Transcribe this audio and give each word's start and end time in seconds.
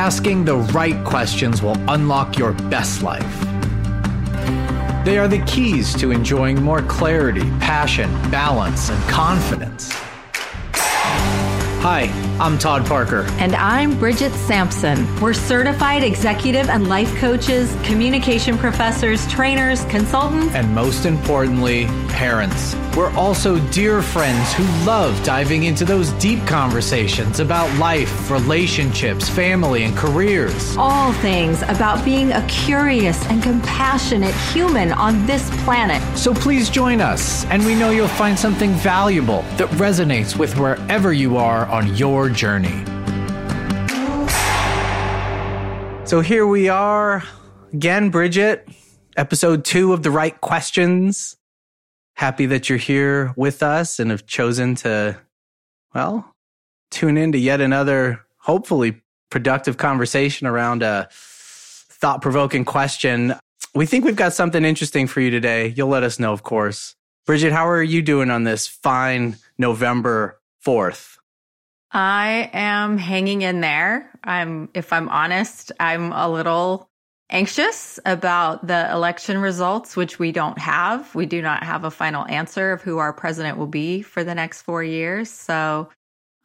asking 0.00 0.46
the 0.46 0.56
right 0.72 1.04
questions 1.04 1.60
will 1.60 1.76
unlock 1.90 2.38
your 2.38 2.54
best 2.70 3.02
life. 3.02 3.44
They 5.04 5.18
are 5.18 5.28
the 5.28 5.44
keys 5.46 5.94
to 5.96 6.10
enjoying 6.10 6.62
more 6.62 6.80
clarity, 6.80 7.46
passion, 7.60 8.10
balance, 8.30 8.88
and 8.88 9.10
confidence. 9.10 9.90
Hi, 11.82 12.06
I'm 12.40 12.56
Todd 12.56 12.86
Parker. 12.86 13.26
And 13.32 13.54
I'm 13.54 13.98
Bridget 13.98 14.32
Sampson. 14.32 15.06
We're 15.20 15.34
certified 15.34 16.02
executive 16.02 16.70
and 16.70 16.88
life 16.88 17.14
coaches, 17.16 17.76
communication 17.82 18.56
professors, 18.56 19.26
trainers, 19.30 19.84
consultants, 19.84 20.54
and 20.54 20.74
most 20.74 21.04
importantly, 21.04 21.84
parents. 22.08 22.74
We're 22.96 23.12
also 23.12 23.58
dear 23.68 24.00
friends 24.00 24.54
who 24.54 24.64
love 24.86 25.22
diving 25.22 25.64
into 25.64 25.84
those 25.84 26.12
deep 26.12 26.44
conversations 26.46 27.40
about 27.40 27.72
life, 27.78 28.30
relationships, 28.30 29.28
family, 29.28 29.84
and 29.84 29.94
careers. 29.94 30.76
All 30.78 31.12
things 31.12 31.60
about 31.64 32.02
being 32.06 32.32
a 32.32 32.44
curious 32.48 33.22
and 33.26 33.42
compassionate 33.42 34.34
human 34.34 34.92
on 34.92 35.26
this 35.26 35.50
planet. 35.64 36.02
So 36.16 36.32
please 36.32 36.70
join 36.70 37.02
us, 37.02 37.44
and 37.46 37.66
we 37.66 37.74
know 37.74 37.90
you'll 37.90 38.08
find 38.08 38.38
something 38.38 38.70
valuable 38.72 39.42
that 39.58 39.68
resonates 39.72 40.36
with 40.38 40.58
wherever 40.58 41.12
you 41.12 41.36
are 41.36 41.66
on 41.66 41.94
your 41.94 42.29
journey. 42.34 42.84
So 46.06 46.20
here 46.20 46.46
we 46.46 46.68
are 46.68 47.22
again, 47.72 48.10
Bridget, 48.10 48.68
episode 49.16 49.64
two 49.64 49.92
of 49.92 50.02
The 50.02 50.10
Right 50.10 50.40
Questions. 50.40 51.36
Happy 52.14 52.46
that 52.46 52.68
you're 52.68 52.78
here 52.78 53.32
with 53.36 53.62
us 53.62 53.98
and 53.98 54.10
have 54.10 54.26
chosen 54.26 54.74
to, 54.76 55.18
well, 55.94 56.34
tune 56.90 57.16
in 57.16 57.32
to 57.32 57.38
yet 57.38 57.60
another, 57.60 58.20
hopefully, 58.38 59.00
productive 59.30 59.76
conversation 59.76 60.46
around 60.46 60.82
a 60.82 61.08
thought 61.12 62.20
provoking 62.20 62.64
question. 62.64 63.34
We 63.74 63.86
think 63.86 64.04
we've 64.04 64.16
got 64.16 64.32
something 64.32 64.64
interesting 64.64 65.06
for 65.06 65.20
you 65.20 65.30
today. 65.30 65.68
You'll 65.68 65.88
let 65.88 66.02
us 66.02 66.18
know, 66.18 66.32
of 66.32 66.42
course. 66.42 66.96
Bridget, 67.26 67.52
how 67.52 67.68
are 67.68 67.82
you 67.82 68.02
doing 68.02 68.30
on 68.30 68.44
this 68.44 68.66
fine 68.66 69.36
November 69.58 70.40
4th? 70.66 71.19
I 71.92 72.50
am 72.52 72.98
hanging 72.98 73.42
in 73.42 73.60
there. 73.60 74.10
I'm, 74.22 74.68
if 74.74 74.92
I'm 74.92 75.08
honest, 75.08 75.72
I'm 75.80 76.12
a 76.12 76.28
little 76.28 76.88
anxious 77.30 77.98
about 78.04 78.66
the 78.66 78.90
election 78.92 79.38
results, 79.38 79.96
which 79.96 80.18
we 80.18 80.32
don't 80.32 80.58
have. 80.58 81.14
We 81.14 81.26
do 81.26 81.42
not 81.42 81.62
have 81.62 81.84
a 81.84 81.90
final 81.90 82.26
answer 82.26 82.72
of 82.72 82.82
who 82.82 82.98
our 82.98 83.12
president 83.12 83.58
will 83.58 83.66
be 83.66 84.02
for 84.02 84.24
the 84.24 84.34
next 84.34 84.62
four 84.62 84.82
years. 84.82 85.30
So 85.30 85.88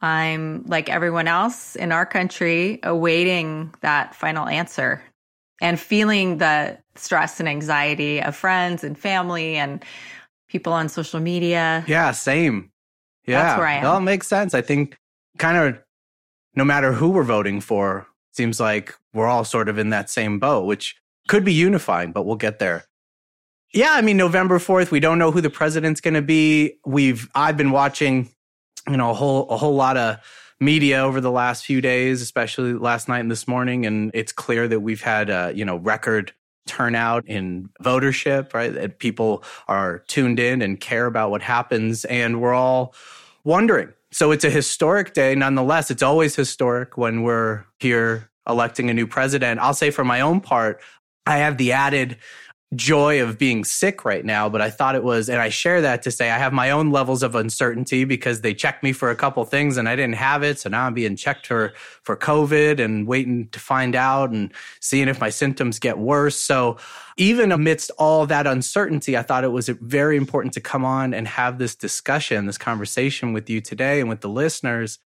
I'm 0.00 0.64
like 0.66 0.88
everyone 0.88 1.28
else 1.28 1.76
in 1.76 1.92
our 1.92 2.06
country 2.06 2.80
awaiting 2.82 3.74
that 3.80 4.14
final 4.14 4.46
answer 4.46 5.02
and 5.60 5.80
feeling 5.80 6.38
the 6.38 6.78
stress 6.96 7.40
and 7.40 7.48
anxiety 7.48 8.22
of 8.22 8.36
friends 8.36 8.84
and 8.84 8.98
family 8.98 9.56
and 9.56 9.84
people 10.48 10.72
on 10.72 10.88
social 10.88 11.20
media. 11.20 11.84
Yeah, 11.86 12.10
same. 12.12 12.70
Yeah. 13.26 13.42
That's 13.42 13.58
where 13.58 13.66
I 13.66 13.74
am. 13.74 13.82
Well, 13.82 13.96
it 13.96 14.02
makes 14.02 14.28
sense. 14.28 14.54
I 14.54 14.60
think 14.60 14.98
kind 15.38 15.56
of 15.56 15.82
no 16.54 16.64
matter 16.64 16.92
who 16.92 17.10
we're 17.10 17.22
voting 17.22 17.60
for, 17.60 18.06
seems 18.32 18.58
like 18.60 18.94
we're 19.12 19.26
all 19.26 19.44
sort 19.44 19.68
of 19.68 19.78
in 19.78 19.90
that 19.90 20.10
same 20.10 20.38
boat, 20.38 20.66
which 20.66 20.96
could 21.28 21.44
be 21.44 21.52
unifying, 21.52 22.12
but 22.12 22.24
we'll 22.24 22.36
get 22.36 22.58
there. 22.58 22.84
Yeah, 23.74 23.92
I 23.92 24.00
mean 24.00 24.16
November 24.16 24.58
4th, 24.58 24.90
we 24.90 25.00
don't 25.00 25.18
know 25.18 25.30
who 25.30 25.40
the 25.40 25.50
president's 25.50 26.00
going 26.00 26.14
to 26.14 26.22
be. 26.22 26.78
We've 26.86 27.28
I've 27.34 27.56
been 27.56 27.72
watching, 27.72 28.30
you 28.88 28.96
know, 28.96 29.10
a 29.10 29.14
whole 29.14 29.48
a 29.50 29.56
whole 29.56 29.74
lot 29.74 29.96
of 29.96 30.18
media 30.60 31.00
over 31.00 31.20
the 31.20 31.30
last 31.30 31.66
few 31.66 31.80
days, 31.80 32.22
especially 32.22 32.72
last 32.72 33.08
night 33.08 33.20
and 33.20 33.30
this 33.30 33.46
morning, 33.46 33.84
and 33.84 34.10
it's 34.14 34.32
clear 34.32 34.66
that 34.68 34.80
we've 34.80 35.02
had 35.02 35.28
a, 35.28 35.52
you 35.54 35.64
know, 35.64 35.76
record 35.76 36.32
turnout 36.66 37.26
in 37.26 37.68
votership, 37.82 38.54
right? 38.54 38.72
That 38.72 38.98
people 38.98 39.44
are 39.68 39.98
tuned 40.08 40.40
in 40.40 40.62
and 40.62 40.80
care 40.80 41.06
about 41.06 41.30
what 41.30 41.42
happens 41.42 42.04
and 42.06 42.40
we're 42.40 42.54
all 42.54 42.94
wondering 43.44 43.92
so 44.16 44.30
it's 44.30 44.44
a 44.44 44.50
historic 44.50 45.12
day 45.12 45.34
nonetheless. 45.34 45.90
It's 45.90 46.02
always 46.02 46.34
historic 46.34 46.96
when 46.96 47.22
we're 47.22 47.64
here 47.80 48.30
electing 48.48 48.88
a 48.88 48.94
new 48.94 49.06
president. 49.06 49.60
I'll 49.60 49.74
say 49.74 49.90
for 49.90 50.06
my 50.06 50.22
own 50.22 50.40
part, 50.40 50.80
I 51.26 51.36
have 51.36 51.58
the 51.58 51.72
added 51.72 52.16
joy 52.74 53.22
of 53.22 53.38
being 53.38 53.64
sick 53.64 54.04
right 54.04 54.24
now, 54.24 54.48
but 54.48 54.60
I 54.60 54.70
thought 54.70 54.96
it 54.96 55.04
was, 55.04 55.28
and 55.28 55.40
I 55.40 55.50
share 55.50 55.80
that 55.82 56.02
to 56.02 56.10
say 56.10 56.30
I 56.30 56.38
have 56.38 56.52
my 56.52 56.70
own 56.70 56.90
levels 56.90 57.22
of 57.22 57.36
uncertainty 57.36 58.04
because 58.04 58.40
they 58.40 58.54
checked 58.54 58.82
me 58.82 58.92
for 58.92 59.10
a 59.10 59.14
couple 59.14 59.44
things 59.44 59.76
and 59.76 59.88
I 59.88 59.94
didn't 59.94 60.16
have 60.16 60.42
it. 60.42 60.58
So 60.58 60.68
now 60.68 60.84
I'm 60.84 60.94
being 60.94 61.14
checked 61.14 61.46
for, 61.46 61.74
for 62.02 62.16
COVID 62.16 62.80
and 62.80 63.06
waiting 63.06 63.48
to 63.50 63.60
find 63.60 63.94
out 63.94 64.30
and 64.30 64.52
seeing 64.80 65.06
if 65.06 65.20
my 65.20 65.30
symptoms 65.30 65.78
get 65.78 65.98
worse. 65.98 66.36
So 66.36 66.76
even 67.16 67.52
amidst 67.52 67.92
all 67.98 68.26
that 68.26 68.48
uncertainty, 68.48 69.16
I 69.16 69.22
thought 69.22 69.44
it 69.44 69.52
was 69.52 69.68
very 69.68 70.16
important 70.16 70.52
to 70.54 70.60
come 70.60 70.84
on 70.84 71.14
and 71.14 71.28
have 71.28 71.58
this 71.58 71.76
discussion, 71.76 72.46
this 72.46 72.58
conversation 72.58 73.32
with 73.32 73.48
you 73.48 73.60
today 73.60 74.00
and 74.00 74.08
with 74.08 74.22
the 74.22 74.28
listeners 74.28 74.98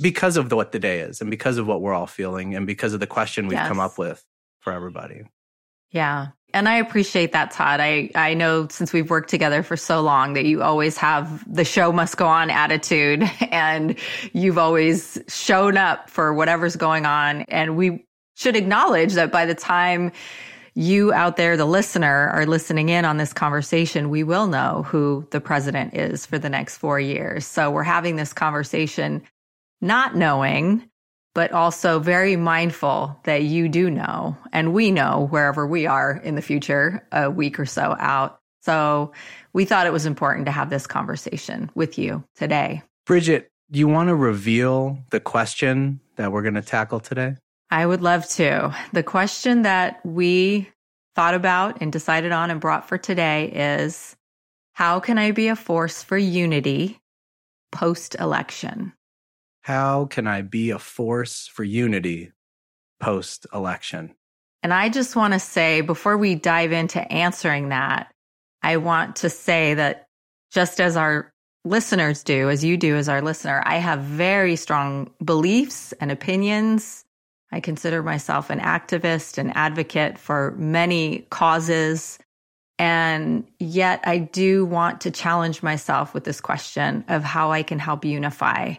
because 0.00 0.36
of 0.36 0.50
the, 0.50 0.56
what 0.56 0.70
the 0.70 0.78
day 0.78 1.00
is 1.00 1.20
and 1.20 1.30
because 1.32 1.58
of 1.58 1.66
what 1.66 1.80
we're 1.80 1.94
all 1.94 2.06
feeling 2.06 2.54
and 2.54 2.64
because 2.64 2.94
of 2.94 3.00
the 3.00 3.08
question 3.08 3.48
we've 3.48 3.58
yes. 3.58 3.66
come 3.66 3.80
up 3.80 3.98
with 3.98 4.24
for 4.60 4.72
everybody. 4.72 5.24
Yeah. 5.90 6.28
And 6.58 6.68
I 6.68 6.78
appreciate 6.78 7.30
that, 7.34 7.52
Todd. 7.52 7.78
I, 7.78 8.10
I 8.16 8.34
know 8.34 8.66
since 8.68 8.92
we've 8.92 9.08
worked 9.08 9.30
together 9.30 9.62
for 9.62 9.76
so 9.76 10.00
long 10.00 10.32
that 10.32 10.44
you 10.44 10.60
always 10.60 10.96
have 10.96 11.44
the 11.46 11.64
show 11.64 11.92
must 11.92 12.16
go 12.16 12.26
on 12.26 12.50
attitude 12.50 13.22
and 13.52 13.94
you've 14.32 14.58
always 14.58 15.18
shown 15.28 15.76
up 15.76 16.10
for 16.10 16.34
whatever's 16.34 16.74
going 16.74 17.06
on. 17.06 17.42
And 17.42 17.76
we 17.76 18.04
should 18.34 18.56
acknowledge 18.56 19.12
that 19.12 19.30
by 19.30 19.46
the 19.46 19.54
time 19.54 20.10
you 20.74 21.12
out 21.12 21.36
there, 21.36 21.56
the 21.56 21.64
listener, 21.64 22.28
are 22.30 22.44
listening 22.44 22.88
in 22.88 23.04
on 23.04 23.18
this 23.18 23.32
conversation, 23.32 24.10
we 24.10 24.24
will 24.24 24.48
know 24.48 24.82
who 24.82 25.28
the 25.30 25.40
president 25.40 25.94
is 25.94 26.26
for 26.26 26.40
the 26.40 26.50
next 26.50 26.78
four 26.78 26.98
years. 26.98 27.46
So 27.46 27.70
we're 27.70 27.84
having 27.84 28.16
this 28.16 28.32
conversation 28.32 29.22
not 29.80 30.16
knowing 30.16 30.90
but 31.38 31.52
also 31.52 32.00
very 32.00 32.34
mindful 32.34 33.16
that 33.22 33.44
you 33.44 33.68
do 33.68 33.88
know 33.88 34.36
and 34.52 34.74
we 34.74 34.90
know 34.90 35.28
wherever 35.30 35.64
we 35.68 35.86
are 35.86 36.16
in 36.24 36.34
the 36.34 36.42
future, 36.42 37.06
a 37.12 37.30
week 37.30 37.60
or 37.60 37.64
so 37.64 37.94
out. 38.00 38.40
So 38.62 39.12
we 39.52 39.64
thought 39.64 39.86
it 39.86 39.92
was 39.92 40.04
important 40.04 40.46
to 40.46 40.50
have 40.50 40.68
this 40.68 40.88
conversation 40.88 41.70
with 41.76 41.96
you 41.96 42.24
today. 42.34 42.82
Bridget, 43.06 43.52
do 43.70 43.78
you 43.78 43.86
want 43.86 44.08
to 44.08 44.16
reveal 44.16 44.98
the 45.10 45.20
question 45.20 46.00
that 46.16 46.32
we're 46.32 46.42
going 46.42 46.54
to 46.54 46.60
tackle 46.60 46.98
today? 46.98 47.36
I 47.70 47.86
would 47.86 48.02
love 48.02 48.28
to. 48.30 48.74
The 48.92 49.04
question 49.04 49.62
that 49.62 50.04
we 50.04 50.68
thought 51.14 51.34
about 51.34 51.80
and 51.80 51.92
decided 51.92 52.32
on 52.32 52.50
and 52.50 52.60
brought 52.60 52.88
for 52.88 52.98
today 52.98 53.84
is 53.84 54.16
How 54.72 54.98
can 54.98 55.18
I 55.18 55.30
be 55.30 55.46
a 55.46 55.54
force 55.54 56.02
for 56.02 56.18
unity 56.18 56.98
post 57.70 58.16
election? 58.16 58.92
How 59.68 60.06
can 60.06 60.26
I 60.26 60.40
be 60.40 60.70
a 60.70 60.78
force 60.78 61.46
for 61.46 61.62
unity 61.62 62.32
post 63.00 63.46
election? 63.52 64.14
And 64.62 64.72
I 64.72 64.88
just 64.88 65.14
want 65.14 65.34
to 65.34 65.38
say, 65.38 65.82
before 65.82 66.16
we 66.16 66.36
dive 66.36 66.72
into 66.72 67.00
answering 67.12 67.68
that, 67.68 68.10
I 68.62 68.78
want 68.78 69.16
to 69.16 69.28
say 69.28 69.74
that 69.74 70.06
just 70.50 70.80
as 70.80 70.96
our 70.96 71.30
listeners 71.66 72.22
do, 72.22 72.48
as 72.48 72.64
you 72.64 72.78
do 72.78 72.96
as 72.96 73.10
our 73.10 73.20
listener, 73.20 73.62
I 73.66 73.76
have 73.76 74.00
very 74.00 74.56
strong 74.56 75.10
beliefs 75.22 75.92
and 76.00 76.10
opinions. 76.10 77.04
I 77.52 77.60
consider 77.60 78.02
myself 78.02 78.48
an 78.48 78.60
activist 78.60 79.36
and 79.36 79.54
advocate 79.54 80.16
for 80.16 80.54
many 80.56 81.26
causes. 81.28 82.18
And 82.78 83.46
yet 83.58 84.00
I 84.04 84.16
do 84.16 84.64
want 84.64 85.02
to 85.02 85.10
challenge 85.10 85.62
myself 85.62 86.14
with 86.14 86.24
this 86.24 86.40
question 86.40 87.04
of 87.08 87.22
how 87.22 87.52
I 87.52 87.62
can 87.62 87.78
help 87.78 88.06
unify 88.06 88.76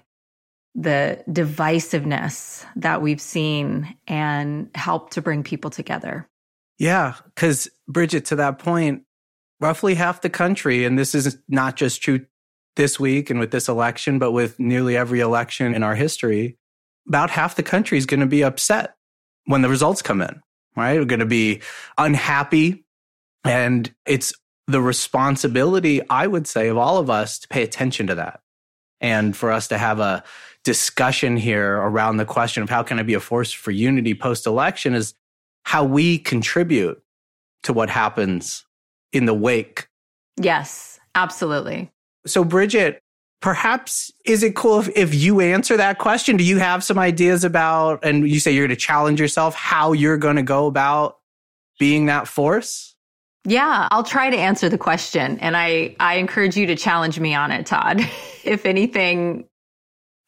the 0.75 1.23
divisiveness 1.29 2.65
that 2.75 3.01
we've 3.01 3.21
seen 3.21 3.95
and 4.07 4.69
help 4.75 5.11
to 5.11 5.21
bring 5.21 5.43
people 5.43 5.69
together. 5.69 6.27
Yeah, 6.77 7.15
because 7.35 7.69
Bridget, 7.87 8.25
to 8.25 8.37
that 8.37 8.59
point, 8.59 9.03
roughly 9.59 9.95
half 9.95 10.21
the 10.21 10.29
country, 10.29 10.85
and 10.85 10.97
this 10.97 11.13
is 11.13 11.37
not 11.47 11.75
just 11.75 12.01
true 12.01 12.25
this 12.75 12.99
week 12.99 13.29
and 13.29 13.39
with 13.39 13.51
this 13.51 13.67
election, 13.67 14.19
but 14.19 14.31
with 14.31 14.59
nearly 14.59 14.95
every 14.95 15.19
election 15.19 15.75
in 15.75 15.83
our 15.83 15.95
history, 15.95 16.57
about 17.07 17.29
half 17.29 17.55
the 17.55 17.63
country 17.63 17.97
is 17.97 18.05
going 18.05 18.21
to 18.21 18.25
be 18.25 18.43
upset 18.43 18.95
when 19.45 19.61
the 19.61 19.69
results 19.69 20.01
come 20.01 20.21
in, 20.21 20.41
right? 20.77 20.97
We're 20.97 21.05
going 21.05 21.19
to 21.19 21.25
be 21.25 21.61
unhappy. 21.97 22.85
And 23.43 23.93
it's 24.05 24.33
the 24.67 24.81
responsibility, 24.81 26.07
I 26.09 26.27
would 26.27 26.47
say, 26.47 26.67
of 26.67 26.77
all 26.77 26.97
of 26.97 27.09
us 27.09 27.39
to 27.39 27.47
pay 27.47 27.63
attention 27.63 28.07
to 28.07 28.15
that 28.15 28.41
and 29.01 29.35
for 29.35 29.51
us 29.51 29.67
to 29.69 29.77
have 29.77 29.99
a 29.99 30.23
discussion 30.63 31.37
here 31.37 31.77
around 31.77 32.17
the 32.17 32.25
question 32.25 32.63
of 32.63 32.69
how 32.69 32.83
can 32.83 32.99
I 32.99 33.03
be 33.03 33.13
a 33.13 33.19
force 33.19 33.51
for 33.51 33.71
unity 33.71 34.13
post 34.13 34.45
election 34.45 34.93
is 34.93 35.13
how 35.63 35.83
we 35.83 36.17
contribute 36.17 37.01
to 37.63 37.73
what 37.73 37.89
happens 37.89 38.65
in 39.11 39.25
the 39.25 39.33
wake. 39.33 39.87
Yes, 40.37 40.99
absolutely. 41.15 41.91
So, 42.25 42.43
Bridget, 42.43 43.01
perhaps 43.41 44.11
is 44.25 44.43
it 44.43 44.55
cool 44.55 44.79
if, 44.79 44.89
if 44.95 45.13
you 45.13 45.39
answer 45.39 45.77
that 45.77 45.97
question? 45.97 46.37
Do 46.37 46.43
you 46.43 46.57
have 46.57 46.83
some 46.83 46.99
ideas 46.99 47.43
about, 47.43 48.03
and 48.03 48.27
you 48.29 48.39
say 48.39 48.51
you're 48.51 48.67
going 48.67 48.77
to 48.77 48.81
challenge 48.81 49.19
yourself, 49.19 49.55
how 49.55 49.93
you're 49.93 50.17
going 50.17 50.35
to 50.35 50.43
go 50.43 50.67
about 50.67 51.17
being 51.79 52.07
that 52.07 52.27
force? 52.27 52.95
Yeah, 53.45 53.87
I'll 53.89 54.03
try 54.03 54.29
to 54.29 54.37
answer 54.37 54.69
the 54.69 54.77
question. 54.77 55.39
And 55.39 55.55
I, 55.55 55.95
I 55.99 56.15
encourage 56.15 56.57
you 56.57 56.67
to 56.67 56.75
challenge 56.75 57.19
me 57.19 57.33
on 57.33 57.51
it, 57.51 57.65
Todd. 57.65 58.01
if 58.43 58.65
anything 58.65 59.48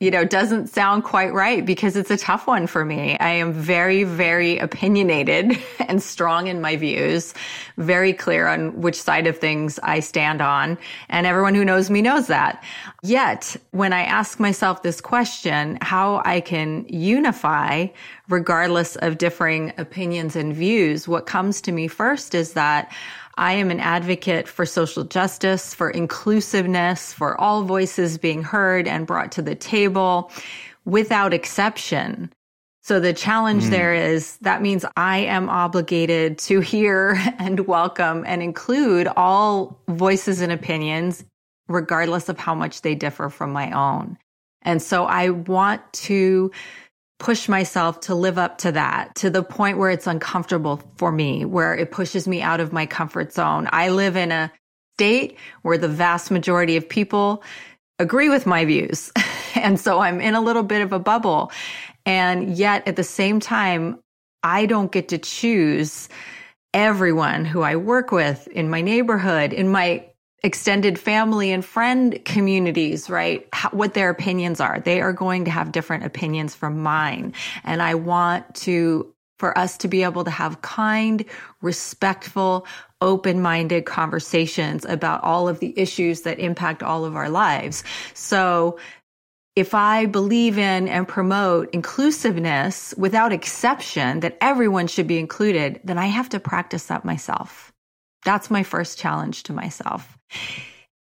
you 0.01 0.09
know, 0.09 0.25
doesn't 0.25 0.65
sound 0.65 1.03
quite 1.03 1.31
right 1.31 1.63
because 1.63 1.95
it's 1.95 2.09
a 2.09 2.18
tough 2.18 2.48
one 2.48 2.65
for 2.65 2.83
me. 2.83 3.15
I 3.19 3.30
am 3.30 3.53
very, 3.53 4.03
very 4.03 4.57
opinionated 4.57 5.56
and 5.80 6.01
strong 6.01 6.48
in 6.48 6.59
my 6.59 6.75
views, 6.75 7.36
very 7.77 8.12
clear 8.12 8.48
on 8.48 8.81
which 8.81 9.00
side 9.00 9.27
of 9.27 9.38
things 9.38 9.77
I 9.83 10.00
stand 10.00 10.42
on. 10.42 10.80
And 11.09 11.27
everyone 11.27 11.53
who 11.53 11.63
knows 11.63 11.92
me 11.92 12.01
knows 12.01 12.25
that. 12.27 12.63
Yet, 13.03 13.56
when 13.69 13.94
I 13.94 14.01
ask 14.01 14.39
myself 14.39 14.81
this 14.81 15.01
question, 15.01 15.77
how 15.83 16.24
I 16.25 16.42
can 16.42 16.88
unify 16.89 17.88
regardless 18.27 18.95
of 18.95 19.19
differing 19.19 19.71
opinions 19.77 20.36
and 20.36 20.56
views, 20.56 21.07
what 21.07 21.27
comes 21.27 21.62
to 21.62 21.71
me 21.71 21.88
first 21.88 22.33
is 22.33 22.53
that 22.53 22.92
I 23.37 23.53
am 23.53 23.71
an 23.71 23.79
advocate 23.79 24.47
for 24.47 24.65
social 24.65 25.03
justice, 25.03 25.73
for 25.73 25.89
inclusiveness, 25.89 27.13
for 27.13 27.39
all 27.39 27.63
voices 27.63 28.17
being 28.17 28.43
heard 28.43 28.87
and 28.87 29.07
brought 29.07 29.31
to 29.33 29.41
the 29.41 29.55
table 29.55 30.31
without 30.85 31.33
exception. 31.33 32.31
So 32.83 32.99
the 32.99 33.13
challenge 33.13 33.65
mm. 33.65 33.69
there 33.69 33.93
is 33.93 34.37
that 34.37 34.61
means 34.61 34.85
I 34.97 35.19
am 35.19 35.49
obligated 35.49 36.37
to 36.39 36.61
hear 36.61 37.17
and 37.39 37.67
welcome 37.67 38.23
and 38.25 38.41
include 38.41 39.07
all 39.15 39.79
voices 39.87 40.41
and 40.41 40.51
opinions, 40.51 41.23
regardless 41.67 42.27
of 42.27 42.39
how 42.39 42.55
much 42.55 42.81
they 42.81 42.95
differ 42.95 43.29
from 43.29 43.51
my 43.51 43.71
own. 43.71 44.17
And 44.63 44.81
so 44.81 45.05
I 45.05 45.29
want 45.29 45.81
to 45.93 46.51
push 47.21 47.47
myself 47.47 48.00
to 48.00 48.15
live 48.15 48.39
up 48.39 48.57
to 48.57 48.71
that 48.71 49.13
to 49.13 49.29
the 49.29 49.44
point 49.44 49.77
where 49.77 49.91
it's 49.91 50.07
uncomfortable 50.07 50.81
for 50.97 51.12
me, 51.12 51.45
where 51.45 51.75
it 51.75 51.91
pushes 51.91 52.27
me 52.27 52.41
out 52.41 52.59
of 52.59 52.73
my 52.73 52.88
comfort 52.88 53.31
zone. 53.31 53.69
I 53.71 53.89
live 53.89 54.18
in 54.18 54.31
a 54.31 54.51
state 54.95 55.38
where 55.62 55.77
the 55.77 55.88
vast 55.88 56.31
majority 56.31 56.77
of 56.77 56.89
people 56.89 57.44
agree 58.00 58.27
with 58.27 58.47
my 58.47 58.65
views. 58.65 59.12
and 59.56 59.79
so 59.79 60.00
I'm 60.00 60.19
in 60.19 60.33
a 60.33 60.41
little 60.41 60.63
bit 60.63 60.81
of 60.81 60.94
a 60.94 61.00
bubble. 61.00 61.51
And 62.07 62.57
yet 62.57 62.88
at 62.88 62.95
the 62.95 63.03
same 63.03 63.39
time, 63.39 64.00
I 64.41 64.65
don't 64.65 64.91
get 64.91 65.09
to 65.09 65.19
choose 65.19 66.09
everyone 66.74 67.45
who 67.45 67.62
I 67.62 67.75
work 67.75 68.12
with 68.12 68.47
in 68.47 68.67
my 68.71 68.81
neighborhood, 68.81 69.53
in 69.53 69.69
my 69.69 70.07
extended 70.43 70.97
family 70.97 71.51
and 71.51 71.63
friend 71.63 72.23
communities, 72.25 73.09
right? 73.09 73.47
How, 73.53 73.69
what 73.69 73.93
their 73.93 74.09
opinions 74.09 74.59
are. 74.59 74.79
They 74.79 75.01
are 75.01 75.13
going 75.13 75.45
to 75.45 75.51
have 75.51 75.71
different 75.71 76.05
opinions 76.05 76.55
from 76.55 76.81
mine. 76.81 77.33
And 77.63 77.81
I 77.81 77.95
want 77.95 78.55
to, 78.55 79.13
for 79.38 79.55
us 79.57 79.77
to 79.79 79.88
be 79.88 80.03
able 80.03 80.23
to 80.23 80.31
have 80.31 80.61
kind, 80.61 81.25
respectful, 81.61 82.65
open 83.01 83.41
minded 83.41 83.85
conversations 83.85 84.85
about 84.85 85.23
all 85.23 85.47
of 85.47 85.59
the 85.59 85.77
issues 85.77 86.21
that 86.21 86.39
impact 86.39 86.81
all 86.83 87.05
of 87.05 87.15
our 87.15 87.29
lives. 87.29 87.83
So 88.13 88.79
if 89.55 89.73
I 89.73 90.05
believe 90.05 90.57
in 90.57 90.88
and 90.88 91.07
promote 91.07 91.69
inclusiveness 91.73 92.93
without 92.97 93.33
exception, 93.33 94.21
that 94.21 94.38
everyone 94.39 94.88
should 94.88 95.07
be 95.07 95.19
included, 95.19 95.81
then 95.83 95.97
I 95.97 96.05
have 96.05 96.29
to 96.29 96.39
practice 96.39 96.85
that 96.85 97.03
myself. 97.03 97.70
That's 98.23 98.51
my 98.51 98.63
first 98.63 98.97
challenge 98.97 99.44
to 99.44 99.53
myself. 99.53 100.18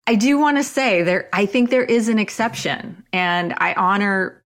I 0.07 0.15
do 0.15 0.37
want 0.37 0.57
to 0.57 0.63
say 0.63 1.03
there, 1.03 1.29
I 1.31 1.45
think 1.45 1.69
there 1.69 1.83
is 1.83 2.07
an 2.09 2.19
exception 2.19 3.03
and 3.13 3.53
I 3.57 3.73
honor 3.73 4.41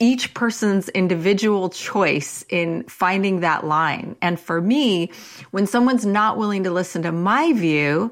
each 0.00 0.34
person's 0.34 0.88
individual 0.88 1.68
choice 1.70 2.44
in 2.48 2.82
finding 2.84 3.40
that 3.40 3.64
line. 3.64 4.16
And 4.20 4.40
for 4.40 4.60
me, 4.60 5.12
when 5.52 5.66
someone's 5.66 6.04
not 6.04 6.36
willing 6.36 6.64
to 6.64 6.70
listen 6.70 7.02
to 7.02 7.12
my 7.12 7.52
view, 7.52 8.10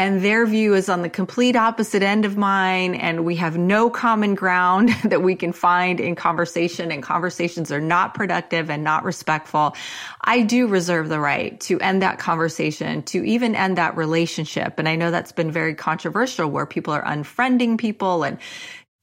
and 0.00 0.22
their 0.22 0.46
view 0.46 0.72
is 0.72 0.88
on 0.88 1.02
the 1.02 1.10
complete 1.10 1.56
opposite 1.56 2.02
end 2.02 2.24
of 2.24 2.38
mine 2.38 2.94
and 2.94 3.22
we 3.22 3.36
have 3.36 3.58
no 3.58 3.90
common 3.90 4.34
ground 4.34 4.88
that 5.04 5.22
we 5.22 5.36
can 5.36 5.52
find 5.52 6.00
in 6.00 6.14
conversation 6.14 6.90
and 6.90 7.02
conversations 7.02 7.70
are 7.70 7.82
not 7.82 8.14
productive 8.14 8.70
and 8.70 8.82
not 8.82 9.04
respectful. 9.04 9.76
I 10.22 10.40
do 10.40 10.68
reserve 10.68 11.10
the 11.10 11.20
right 11.20 11.60
to 11.60 11.78
end 11.80 12.00
that 12.00 12.18
conversation 12.18 13.02
to 13.02 13.22
even 13.26 13.54
end 13.54 13.76
that 13.76 13.94
relationship. 13.94 14.78
And 14.78 14.88
i 14.88 14.96
know 14.96 15.10
that's 15.10 15.32
been 15.32 15.52
very 15.52 15.74
controversial 15.74 16.48
where 16.48 16.64
people 16.64 16.94
are 16.94 17.04
unfriending 17.04 17.76
people 17.76 18.22
and 18.22 18.38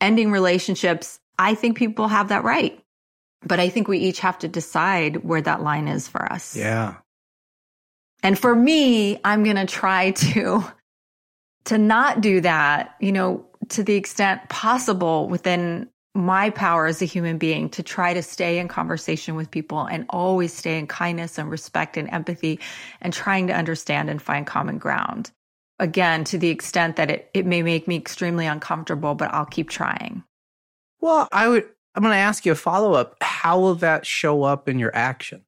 ending 0.01 0.31
relationships. 0.31 1.19
I 1.37 1.53
think 1.53 1.77
people 1.77 2.07
have 2.07 2.29
that 2.29 2.43
right. 2.43 2.83
But 3.43 3.59
i 3.59 3.69
think 3.69 3.87
we 3.87 3.99
each 3.99 4.21
have 4.21 4.39
to 4.39 4.47
decide 4.47 5.17
where 5.17 5.41
that 5.41 5.61
line 5.61 5.87
is 5.87 6.07
for 6.07 6.25
us. 6.25 6.55
Yeah. 6.55 6.95
And 8.23 8.37
for 8.37 8.55
me, 8.55 9.19
I'm 9.23 9.43
going 9.43 9.57
to 9.57 9.67
try 9.67 10.09
to 10.09 10.63
to 11.67 11.77
not 11.77 12.21
do 12.21 12.41
that, 12.41 12.95
you 12.99 13.11
know, 13.11 13.45
to 13.69 13.83
the 13.83 13.95
extent 13.95 14.47
possible 14.49 15.27
within 15.27 15.89
my 16.15 16.49
power 16.49 16.87
as 16.87 17.01
a 17.01 17.05
human 17.05 17.37
being 17.37 17.69
to 17.69 17.83
try 17.83 18.13
to 18.13 18.23
stay 18.23 18.57
in 18.57 18.67
conversation 18.67 19.35
with 19.35 19.51
people 19.51 19.81
and 19.81 20.05
always 20.09 20.53
stay 20.53 20.79
in 20.79 20.87
kindness 20.87 21.37
and 21.37 21.51
respect 21.51 21.97
and 21.97 22.09
empathy 22.11 22.59
and 23.01 23.13
trying 23.13 23.47
to 23.47 23.53
understand 23.53 24.09
and 24.09 24.21
find 24.21 24.47
common 24.47 24.77
ground. 24.77 25.29
Again, 25.77 26.23
to 26.23 26.37
the 26.37 26.49
extent 26.49 26.95
that 26.95 27.11
it, 27.11 27.29
it 27.33 27.45
may 27.45 27.61
make 27.61 27.87
me 27.87 27.97
extremely 27.97 28.47
uncomfortable, 28.47 29.13
but 29.13 29.31
I'll 29.33 29.45
keep 29.45 29.69
trying. 29.69 30.23
Well, 31.01 31.27
I 31.31 31.49
would, 31.49 31.69
I'm 31.93 32.01
going 32.01 32.13
to 32.13 32.17
ask 32.17 32.45
you 32.45 32.53
a 32.53 32.55
follow 32.55 32.93
up. 32.93 33.17
How 33.21 33.59
will 33.59 33.75
that 33.75 34.05
show 34.05 34.43
up 34.43 34.67
in 34.67 34.79
your 34.79 34.95
action? 34.95 35.43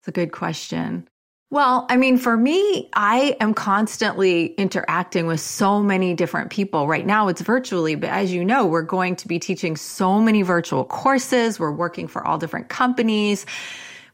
It's 0.00 0.08
a 0.08 0.12
good 0.12 0.32
question. 0.32 1.08
Well, 1.52 1.84
I 1.90 1.98
mean, 1.98 2.16
for 2.16 2.34
me, 2.34 2.88
I 2.94 3.36
am 3.38 3.52
constantly 3.52 4.46
interacting 4.54 5.26
with 5.26 5.40
so 5.40 5.82
many 5.82 6.14
different 6.14 6.48
people. 6.50 6.88
Right 6.88 7.04
now 7.04 7.28
it's 7.28 7.42
virtually, 7.42 7.94
but 7.94 8.08
as 8.08 8.32
you 8.32 8.42
know, 8.42 8.64
we're 8.64 8.80
going 8.80 9.16
to 9.16 9.28
be 9.28 9.38
teaching 9.38 9.76
so 9.76 10.18
many 10.18 10.40
virtual 10.40 10.86
courses. 10.86 11.60
We're 11.60 11.70
working 11.70 12.08
for 12.08 12.26
all 12.26 12.38
different 12.38 12.70
companies 12.70 13.44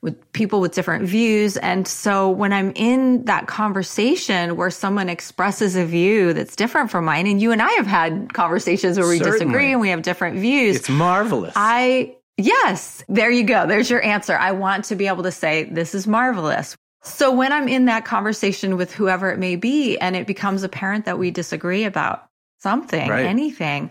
with 0.01 0.33
people 0.33 0.61
with 0.61 0.75
different 0.75 1.05
views. 1.05 1.57
And 1.57 1.87
so 1.87 2.29
when 2.29 2.53
I'm 2.53 2.73
in 2.75 3.25
that 3.27 3.47
conversation 3.47 4.57
where 4.57 4.71
someone 4.71 5.09
expresses 5.09 5.77
a 5.77 5.85
view 5.85 6.33
that's 6.33 6.57
different 6.57 6.91
from 6.91 7.05
mine, 7.05 7.29
and 7.29 7.41
you 7.41 7.53
and 7.53 7.63
I 7.63 7.71
have 7.71 7.87
had 7.87 8.35
conversations 8.35 8.99
where 8.99 9.07
we 9.07 9.19
Certainly. 9.19 9.39
disagree 9.39 9.71
and 9.71 9.81
we 9.81 9.91
have 9.91 10.03
different 10.03 10.41
views. 10.41 10.75
It's 10.75 10.89
marvelous. 10.89 11.53
I, 11.55 12.17
Yes, 12.37 13.05
there 13.09 13.31
you 13.31 13.43
go. 13.43 13.67
There's 13.67 13.91
your 13.91 14.03
answer. 14.03 14.37
I 14.37 14.53
want 14.53 14.87
to 14.87 14.97
be 14.97 15.09
able 15.09 15.25
to 15.25 15.33
say, 15.33 15.65
this 15.65 15.93
is 15.93 16.07
marvelous. 16.07 16.77
So 17.03 17.33
when 17.33 17.53
I'm 17.53 17.69
in 17.69 17.85
that 17.87 18.05
conversation 18.05 18.77
with 18.77 18.93
whoever 18.93 19.31
it 19.31 19.39
may 19.39 19.57
be, 19.57 19.97
and 19.99 20.17
it 20.17 20.27
becomes 20.27 20.63
apparent 20.63 21.05
that 21.05 21.19
we 21.19 21.31
disagree 21.31 21.85
about 21.85 22.29
something, 22.59 23.09
right. 23.09 23.25
anything, 23.25 23.91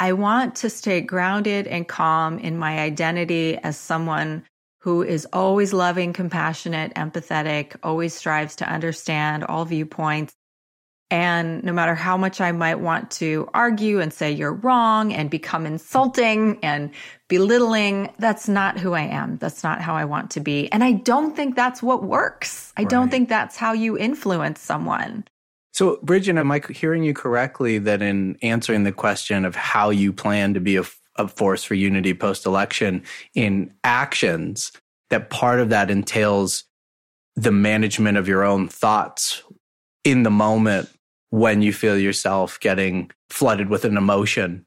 I 0.00 0.12
want 0.12 0.56
to 0.56 0.70
stay 0.70 1.00
grounded 1.00 1.66
and 1.66 1.86
calm 1.86 2.38
in 2.38 2.58
my 2.58 2.78
identity 2.78 3.56
as 3.58 3.76
someone 3.76 4.44
who 4.80 5.02
is 5.02 5.26
always 5.32 5.72
loving, 5.72 6.12
compassionate, 6.12 6.94
empathetic, 6.94 7.76
always 7.82 8.14
strives 8.14 8.56
to 8.56 8.68
understand 8.68 9.44
all 9.44 9.64
viewpoints, 9.64 10.34
and 11.10 11.64
no 11.64 11.72
matter 11.72 11.94
how 11.94 12.18
much 12.18 12.40
I 12.40 12.52
might 12.52 12.80
want 12.80 13.10
to 13.12 13.48
argue 13.54 14.00
and 14.00 14.12
say 14.12 14.30
you're 14.30 14.52
wrong 14.52 15.12
and 15.12 15.30
become 15.30 15.64
insulting 15.64 16.58
and 16.62 16.90
belittling, 17.28 18.12
that's 18.18 18.46
not 18.46 18.78
who 18.78 18.92
I 18.92 19.02
am. 19.02 19.38
That's 19.38 19.62
not 19.62 19.80
how 19.80 19.94
I 19.94 20.04
want 20.04 20.30
to 20.32 20.40
be. 20.40 20.70
And 20.70 20.84
I 20.84 20.92
don't 20.92 21.34
think 21.34 21.56
that's 21.56 21.82
what 21.82 22.04
works. 22.04 22.74
I 22.76 22.82
right. 22.82 22.90
don't 22.90 23.10
think 23.10 23.30
that's 23.30 23.56
how 23.56 23.72
you 23.72 23.96
influence 23.96 24.60
someone. 24.60 25.24
So, 25.72 25.98
Bridget, 26.02 26.36
am 26.36 26.50
I 26.50 26.60
hearing 26.70 27.04
you 27.04 27.14
correctly 27.14 27.78
that 27.78 28.02
in 28.02 28.36
answering 28.42 28.84
the 28.84 28.92
question 28.92 29.44
of 29.44 29.54
how 29.54 29.90
you 29.90 30.12
plan 30.12 30.52
to 30.54 30.60
be 30.60 30.76
a, 30.76 30.84
a 31.16 31.28
force 31.28 31.64
for 31.64 31.74
unity 31.74 32.12
post 32.12 32.44
election 32.44 33.02
in 33.34 33.72
actions, 33.82 34.72
that 35.08 35.30
part 35.30 35.60
of 35.60 35.70
that 35.70 35.90
entails 35.90 36.64
the 37.36 37.52
management 37.52 38.18
of 38.18 38.28
your 38.28 38.44
own 38.44 38.68
thoughts 38.68 39.42
in 40.04 40.22
the 40.22 40.30
moment 40.30 40.90
when 41.30 41.62
you 41.62 41.72
feel 41.72 41.98
yourself 41.98 42.58
getting 42.60 43.10
flooded 43.30 43.68
with 43.68 43.84
an 43.84 43.96
emotion. 43.96 44.64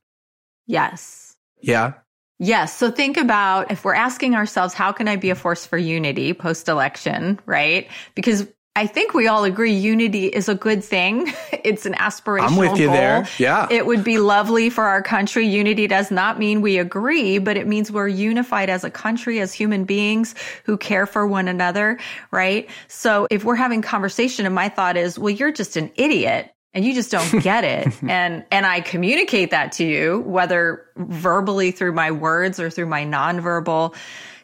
Yes. 0.67 1.35
Yeah. 1.61 1.93
Yes. 2.39 2.75
So 2.75 2.89
think 2.89 3.17
about 3.17 3.71
if 3.71 3.85
we're 3.85 3.93
asking 3.93 4.35
ourselves, 4.35 4.73
how 4.73 4.91
can 4.91 5.07
I 5.07 5.15
be 5.15 5.29
a 5.29 5.35
force 5.35 5.65
for 5.65 5.77
unity 5.77 6.33
post 6.33 6.67
election, 6.67 7.39
right? 7.45 7.87
Because 8.15 8.47
I 8.75 8.87
think 8.87 9.13
we 9.13 9.27
all 9.27 9.43
agree 9.43 9.73
unity 9.73 10.27
is 10.27 10.47
a 10.47 10.55
good 10.55 10.83
thing. 10.83 11.31
It's 11.63 11.85
an 11.85 11.93
aspirational 11.93 12.47
I'm 12.47 12.55
with 12.55 12.79
you 12.79 12.87
goal. 12.87 12.95
there. 12.95 13.27
Yeah. 13.37 13.67
It 13.69 13.85
would 13.85 14.03
be 14.03 14.17
lovely 14.17 14.71
for 14.71 14.83
our 14.85 15.03
country. 15.03 15.45
Unity 15.45 15.85
does 15.85 16.09
not 16.09 16.39
mean 16.39 16.61
we 16.61 16.79
agree, 16.79 17.37
but 17.37 17.55
it 17.55 17.67
means 17.67 17.91
we're 17.91 18.07
unified 18.07 18.67
as 18.67 18.83
a 18.83 18.89
country, 18.89 19.39
as 19.41 19.53
human 19.53 19.83
beings 19.83 20.33
who 20.63 20.75
care 20.75 21.05
for 21.05 21.27
one 21.27 21.47
another, 21.47 21.99
right? 22.31 22.67
So 22.87 23.27
if 23.29 23.43
we're 23.43 23.53
having 23.57 23.83
conversation 23.83 24.47
and 24.47 24.55
my 24.55 24.69
thought 24.69 24.97
is, 24.97 25.19
well, 25.19 25.29
you're 25.29 25.51
just 25.51 25.77
an 25.77 25.91
idiot 25.93 26.51
and 26.73 26.83
you 26.83 26.95
just 26.95 27.11
don't 27.11 27.29
get 27.43 27.63
it. 27.63 27.93
and, 28.01 28.43
and 28.49 28.65
I 28.65 28.81
communicate 28.81 29.51
that 29.51 29.71
to 29.73 29.85
you, 29.85 30.21
whether 30.21 30.87
verbally 30.97 31.69
through 31.69 31.93
my 31.93 32.09
words 32.09 32.59
or 32.59 32.71
through 32.71 32.87
my 32.87 33.05
nonverbal 33.05 33.93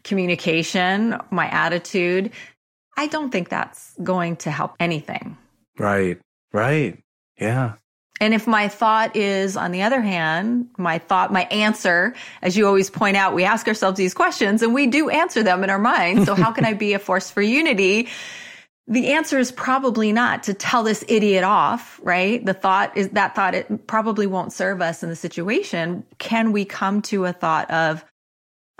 communication, 0.03 1.19
my 1.31 1.47
attitude. 1.47 2.31
I 2.97 3.07
don't 3.07 3.31
think 3.31 3.49
that's 3.49 3.95
going 4.03 4.37
to 4.37 4.51
help 4.51 4.75
anything. 4.79 5.37
Right. 5.77 6.19
Right. 6.51 7.01
Yeah. 7.39 7.73
And 8.19 8.33
if 8.33 8.47
my 8.47 8.67
thought 8.67 9.15
is, 9.15 9.55
on 9.55 9.71
the 9.71 9.83
other 9.83 10.01
hand, 10.01 10.69
my 10.79 10.97
thought, 10.97 11.31
my 11.31 11.43
answer, 11.43 12.15
as 12.41 12.57
you 12.57 12.65
always 12.65 12.89
point 12.89 13.15
out, 13.15 13.35
we 13.35 13.43
ask 13.43 13.67
ourselves 13.67 13.97
these 13.97 14.15
questions 14.15 14.63
and 14.63 14.73
we 14.73 14.87
do 14.87 15.09
answer 15.09 15.43
them 15.43 15.63
in 15.63 15.69
our 15.69 15.77
minds. 15.77 16.25
So 16.25 16.33
how 16.33 16.51
can 16.51 16.65
I 16.65 16.73
be 16.73 16.93
a 16.93 16.99
force 16.99 17.29
for 17.29 17.43
unity? 17.43 18.07
The 18.87 19.09
answer 19.09 19.37
is 19.37 19.51
probably 19.51 20.11
not 20.13 20.43
to 20.43 20.55
tell 20.55 20.81
this 20.81 21.03
idiot 21.07 21.43
off, 21.43 21.99
right? 22.01 22.43
The 22.43 22.55
thought 22.55 22.97
is 22.97 23.09
that 23.09 23.35
thought, 23.35 23.53
it 23.53 23.85
probably 23.85 24.25
won't 24.25 24.51
serve 24.51 24.81
us 24.81 25.03
in 25.03 25.09
the 25.09 25.15
situation. 25.15 26.03
Can 26.17 26.53
we 26.53 26.65
come 26.65 27.03
to 27.03 27.25
a 27.25 27.33
thought 27.33 27.69
of, 27.69 28.03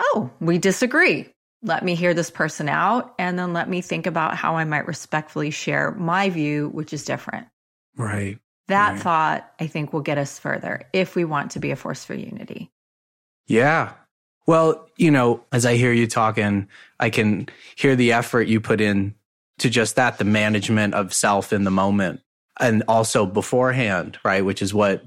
oh, 0.00 0.30
we 0.40 0.58
disagree. 0.58 1.28
Let 1.62 1.84
me 1.84 1.94
hear 1.94 2.14
this 2.14 2.30
person 2.30 2.68
out 2.68 3.14
and 3.18 3.38
then 3.38 3.52
let 3.52 3.68
me 3.68 3.80
think 3.80 4.06
about 4.06 4.36
how 4.36 4.56
I 4.56 4.64
might 4.64 4.86
respectfully 4.86 5.50
share 5.50 5.90
my 5.92 6.30
view, 6.30 6.68
which 6.68 6.92
is 6.92 7.04
different. 7.04 7.48
Right. 7.96 8.38
That 8.68 8.92
right. 8.92 9.00
thought, 9.00 9.52
I 9.58 9.66
think, 9.66 9.92
will 9.92 10.02
get 10.02 10.18
us 10.18 10.38
further 10.38 10.82
if 10.92 11.16
we 11.16 11.24
want 11.24 11.52
to 11.52 11.58
be 11.58 11.70
a 11.70 11.76
force 11.76 12.04
for 12.04 12.14
unity. 12.14 12.70
Yeah. 13.46 13.94
Well, 14.46 14.88
you 14.96 15.10
know, 15.10 15.44
as 15.52 15.66
I 15.66 15.76
hear 15.76 15.92
you 15.92 16.06
talking, 16.06 16.68
I 17.00 17.10
can 17.10 17.48
hear 17.76 17.96
the 17.96 18.12
effort 18.12 18.46
you 18.46 18.60
put 18.60 18.80
in 18.80 19.14
to 19.58 19.68
just 19.68 19.96
that, 19.96 20.18
the 20.18 20.24
management 20.24 20.94
of 20.94 21.12
self 21.12 21.52
in 21.52 21.64
the 21.64 21.70
moment 21.70 22.20
and 22.60 22.82
also 22.88 23.26
beforehand, 23.26 24.18
right? 24.24 24.44
Which 24.44 24.62
is 24.62 24.72
what 24.72 25.04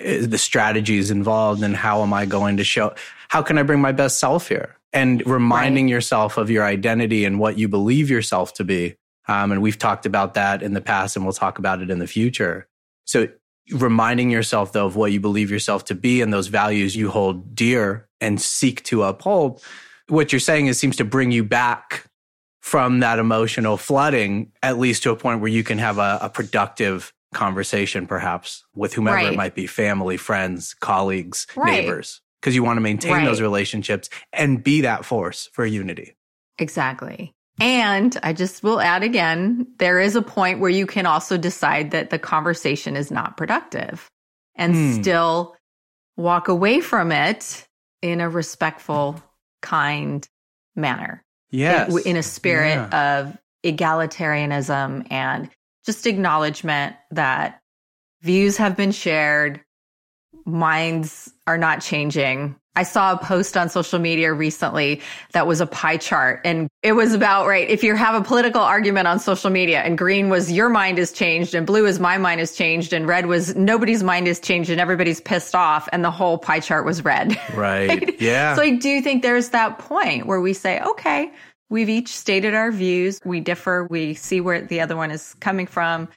eh, 0.00 0.26
the 0.26 0.38
strategies 0.38 1.10
involved 1.10 1.62
and 1.62 1.76
how 1.76 2.02
am 2.02 2.12
I 2.12 2.26
going 2.26 2.56
to 2.56 2.64
show, 2.64 2.94
how 3.28 3.42
can 3.42 3.58
I 3.58 3.62
bring 3.62 3.80
my 3.80 3.92
best 3.92 4.18
self 4.18 4.48
here? 4.48 4.76
And 4.92 5.22
reminding 5.26 5.86
right. 5.86 5.92
yourself 5.92 6.36
of 6.36 6.50
your 6.50 6.64
identity 6.64 7.24
and 7.24 7.38
what 7.38 7.58
you 7.58 7.68
believe 7.68 8.10
yourself 8.10 8.52
to 8.54 8.64
be. 8.64 8.96
Um, 9.26 9.52
and 9.52 9.62
we've 9.62 9.78
talked 9.78 10.04
about 10.04 10.34
that 10.34 10.62
in 10.62 10.74
the 10.74 10.80
past 10.80 11.16
and 11.16 11.24
we'll 11.24 11.32
talk 11.32 11.58
about 11.58 11.80
it 11.80 11.90
in 11.90 11.98
the 11.98 12.06
future. 12.06 12.68
So 13.04 13.28
reminding 13.70 14.30
yourself 14.30 14.72
though 14.72 14.86
of 14.86 14.96
what 14.96 15.12
you 15.12 15.20
believe 15.20 15.50
yourself 15.50 15.84
to 15.86 15.94
be 15.94 16.20
and 16.20 16.32
those 16.32 16.48
values 16.48 16.96
you 16.96 17.10
hold 17.10 17.54
dear 17.54 18.08
and 18.20 18.40
seek 18.40 18.82
to 18.84 19.04
uphold, 19.04 19.62
what 20.08 20.32
you're 20.32 20.40
saying 20.40 20.66
is 20.66 20.78
seems 20.78 20.96
to 20.96 21.04
bring 21.04 21.30
you 21.30 21.44
back 21.44 22.10
from 22.60 23.00
that 23.00 23.18
emotional 23.18 23.76
flooding, 23.76 24.52
at 24.62 24.78
least 24.78 25.02
to 25.02 25.10
a 25.10 25.16
point 25.16 25.40
where 25.40 25.50
you 25.50 25.64
can 25.64 25.78
have 25.78 25.98
a, 25.98 26.18
a 26.22 26.30
productive 26.30 27.12
conversation, 27.34 28.06
perhaps 28.06 28.64
with 28.74 28.94
whomever 28.94 29.16
right. 29.16 29.32
it 29.32 29.36
might 29.36 29.54
be 29.54 29.66
family, 29.66 30.16
friends, 30.16 30.74
colleagues, 30.74 31.46
right. 31.56 31.72
neighbors, 31.72 32.20
because 32.42 32.56
you 32.56 32.64
want 32.64 32.76
to 32.76 32.80
maintain 32.80 33.12
right. 33.12 33.24
those 33.24 33.40
relationships 33.40 34.10
and 34.32 34.62
be 34.62 34.80
that 34.80 35.04
force 35.04 35.48
for 35.52 35.64
unity. 35.64 36.16
Exactly. 36.58 37.32
And 37.60 38.18
I 38.24 38.32
just 38.32 38.64
will 38.64 38.80
add 38.80 39.04
again, 39.04 39.68
there 39.78 40.00
is 40.00 40.16
a 40.16 40.22
point 40.22 40.58
where 40.58 40.70
you 40.70 40.86
can 40.86 41.06
also 41.06 41.36
decide 41.36 41.92
that 41.92 42.10
the 42.10 42.18
conversation 42.18 42.96
is 42.96 43.10
not 43.10 43.36
productive 43.36 44.10
and 44.56 44.74
mm. 44.74 45.00
still 45.00 45.54
walk 46.16 46.48
away 46.48 46.80
from 46.80 47.12
it 47.12 47.66
in 48.00 48.20
a 48.20 48.28
respectful, 48.28 49.22
kind 49.60 50.26
manner. 50.74 51.22
Yes. 51.50 51.94
In, 51.94 52.12
in 52.12 52.16
a 52.16 52.22
spirit 52.22 52.74
yeah. 52.74 53.20
of 53.20 53.38
egalitarianism 53.64 55.06
and 55.12 55.48
just 55.86 56.06
acknowledgement 56.06 56.96
that 57.12 57.60
views 58.22 58.56
have 58.56 58.76
been 58.76 58.92
shared, 58.92 59.60
minds 60.44 61.32
are 61.46 61.58
not 61.58 61.80
changing, 61.80 62.56
I 62.74 62.84
saw 62.84 63.12
a 63.12 63.18
post 63.18 63.56
on 63.56 63.68
social 63.68 63.98
media 63.98 64.32
recently 64.32 65.02
that 65.32 65.46
was 65.46 65.60
a 65.60 65.66
pie 65.66 65.98
chart 65.98 66.40
and 66.44 66.68
it 66.82 66.92
was 66.92 67.12
about, 67.12 67.46
right, 67.46 67.68
if 67.68 67.84
you 67.84 67.94
have 67.94 68.14
a 68.14 68.24
political 68.24 68.62
argument 68.62 69.06
on 69.06 69.18
social 69.18 69.50
media 69.50 69.80
and 69.80 69.98
green 69.98 70.30
was 70.30 70.50
your 70.50 70.70
mind 70.70 70.98
is 70.98 71.12
changed 71.12 71.54
and 71.54 71.66
blue 71.66 71.84
is 71.84 72.00
my 72.00 72.16
mind 72.16 72.40
is 72.40 72.56
changed 72.56 72.94
and 72.94 73.06
red 73.06 73.26
was 73.26 73.54
nobody's 73.56 74.02
mind 74.02 74.26
is 74.26 74.40
changed 74.40 74.70
and 74.70 74.80
everybody's 74.80 75.20
pissed 75.20 75.54
off 75.54 75.86
and 75.92 76.02
the 76.02 76.10
whole 76.10 76.38
pie 76.38 76.60
chart 76.60 76.86
was 76.86 77.04
red. 77.04 77.38
Right. 77.52 77.88
right? 77.88 78.20
Yeah. 78.20 78.56
So 78.56 78.62
I 78.62 78.76
do 78.76 79.02
think 79.02 79.22
there's 79.22 79.50
that 79.50 79.78
point 79.78 80.26
where 80.26 80.40
we 80.40 80.54
say, 80.54 80.80
okay, 80.80 81.30
we've 81.68 81.88
each 81.88 82.08
stated 82.08 82.54
our 82.54 82.72
views. 82.72 83.20
We 83.24 83.40
differ. 83.40 83.86
We 83.90 84.14
see 84.14 84.40
where 84.40 84.62
the 84.62 84.80
other 84.80 84.96
one 84.96 85.10
is 85.10 85.34
coming 85.40 85.66
from 85.66 86.08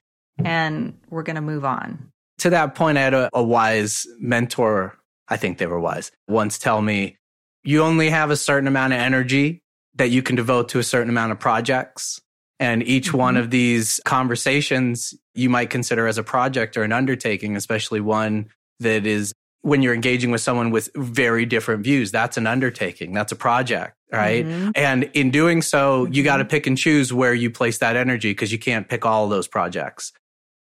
and 0.44 0.98
we're 1.10 1.24
going 1.24 1.36
to 1.36 1.42
move 1.42 1.66
on. 1.66 2.12
To 2.40 2.50
that 2.50 2.76
point, 2.76 2.98
I 2.98 3.02
had 3.02 3.14
a, 3.14 3.30
a 3.34 3.44
wise 3.44 4.06
mentor 4.20 4.98
I 5.28 5.38
think 5.38 5.58
they 5.58 5.66
were 5.66 5.80
wise, 5.80 6.12
once 6.28 6.58
tell 6.58 6.82
me, 6.82 7.18
you 7.64 7.82
only 7.82 8.10
have 8.10 8.30
a 8.30 8.38
certain 8.38 8.68
amount 8.68 8.94
of 8.94 9.00
energy 9.00 9.64
that 9.96 10.10
you 10.10 10.22
can 10.22 10.36
devote 10.36 10.70
to 10.70 10.80
a 10.80 10.84
certain 10.84 11.10
amount 11.10 11.32
of 11.32 11.40
projects. 11.40 12.22
And 12.60 12.84
each 12.84 13.10
mm-hmm. 13.10 13.18
one 13.18 13.38
of 13.38 13.50
these 13.50 14.00
conversations 14.06 15.14
you 15.34 15.50
might 15.50 15.70
consider 15.70 16.08
as 16.08 16.18
a 16.18 16.24
project 16.24 16.78
or 16.78 16.84
an 16.84 16.92
undertaking, 16.92 17.56
especially 17.56 18.02
one 18.02 18.50
that 18.80 19.06
is 19.06 19.34
when 19.62 19.82
you're 19.82 19.96
engaging 19.96 20.32
with 20.32 20.42
someone 20.42 20.70
with 20.70 20.90
very 20.96 21.46
different 21.46 21.84
views. 21.84 22.12
That's 22.12 22.38
an 22.38 22.46
undertaking. 22.46 23.14
That's 23.14 23.32
a 23.32 23.36
project. 23.36 23.96
Right. 24.12 24.46
Mm-hmm. 24.46 24.72
And 24.76 25.10
in 25.14 25.32
doing 25.32 25.62
so, 25.62 26.06
you 26.06 26.24
got 26.24 26.38
to 26.38 26.44
mm-hmm. 26.44 26.52
pick 26.52 26.68
and 26.68 26.78
choose 26.78 27.12
where 27.12 27.34
you 27.34 27.50
place 27.50 27.80
that 27.80 27.96
energy 27.96 28.32
because 28.32 28.52
you 28.52 28.60
can't 28.60 28.88
pick 28.88 29.06
all 29.06 29.26
of 29.26 29.32
those 29.32 29.48
projects. 29.48 30.14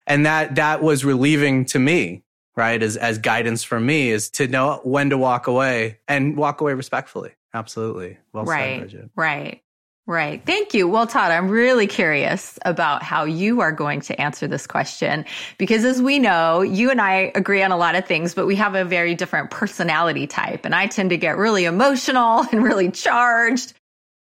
And 0.06 0.26
that, 0.26 0.56
that 0.56 0.82
was 0.82 1.06
relieving 1.06 1.66
to 1.66 1.80
me 1.80 2.24
right? 2.56 2.82
As, 2.82 2.98
as 2.98 3.18
guidance 3.18 3.64
for 3.64 3.80
me 3.80 4.10
is 4.10 4.30
to 4.32 4.48
know 4.48 4.80
when 4.84 5.10
to 5.10 5.18
walk 5.18 5.48
away 5.48 6.00
and 6.08 6.38
walk 6.38 6.62
away 6.62 6.74
respectfully. 6.74 7.32
Absolutely. 7.54 8.18
Well 8.32 8.46
right, 8.46 8.74
said, 8.74 8.80
Bridget. 8.80 9.10
Right. 9.16 9.62
Right. 10.06 10.46
Thank 10.46 10.74
you. 10.74 10.86
Well, 10.90 11.08
Todd, 11.08 11.32
I'm 11.32 11.48
really 11.48 11.88
curious 11.88 12.60
about 12.66 13.04
how 13.04 13.24
you 13.24 13.62
are 13.62 13.72
going 13.72 14.02
to 14.02 14.20
answer 14.20 14.48
this 14.48 14.68
question 14.68 15.24
because 15.58 15.86
as 15.86 16.02
we 16.02 16.20
know, 16.20 16.62
you 16.62 16.92
and 16.92 17.00
I 17.00 17.32
agree 17.36 17.64
on 17.64 17.72
a 17.72 17.78
lot 17.78 17.96
of 17.96 18.06
things, 18.06 18.34
but 18.34 18.46
we 18.46 18.58
have 18.58 18.76
a 18.76 18.84
very 18.84 19.16
different 19.16 19.50
personality 19.50 20.28
type. 20.28 20.66
And 20.66 20.76
I 20.76 20.88
tend 20.88 21.12
to 21.12 21.18
get 21.18 21.38
really 21.38 21.64
emotional 21.64 22.40
and 22.52 22.62
really 22.62 22.92
charged 22.92 23.74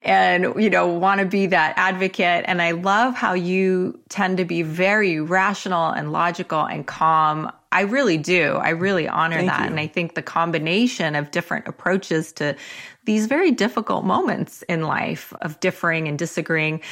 and, 0.02 0.54
you 0.56 0.68
know, 0.68 0.86
want 0.86 1.20
to 1.20 1.26
be 1.26 1.46
that 1.46 1.74
advocate. 1.76 2.44
And 2.46 2.60
I 2.60 2.72
love 2.72 3.14
how 3.14 3.34
you 3.34 4.00
tend 4.08 4.38
to 4.38 4.44
be 4.44 4.62
very 4.62 5.20
rational 5.20 5.90
and 5.90 6.12
logical 6.12 6.60
and 6.60 6.86
calm 6.86 7.50
I 7.72 7.82
really 7.82 8.18
do. 8.18 8.52
I 8.56 8.70
really 8.70 9.08
honor 9.08 9.36
Thank 9.36 9.50
that. 9.50 9.60
You. 9.62 9.66
And 9.68 9.80
I 9.80 9.86
think 9.86 10.14
the 10.14 10.22
combination 10.22 11.14
of 11.14 11.30
different 11.30 11.66
approaches 11.66 12.32
to 12.34 12.54
these 13.06 13.26
very 13.26 13.50
difficult 13.50 14.04
moments 14.04 14.62
in 14.62 14.82
life 14.82 15.32
of 15.40 15.58
differing 15.58 16.06
and 16.06 16.18
disagreeing. 16.18 16.82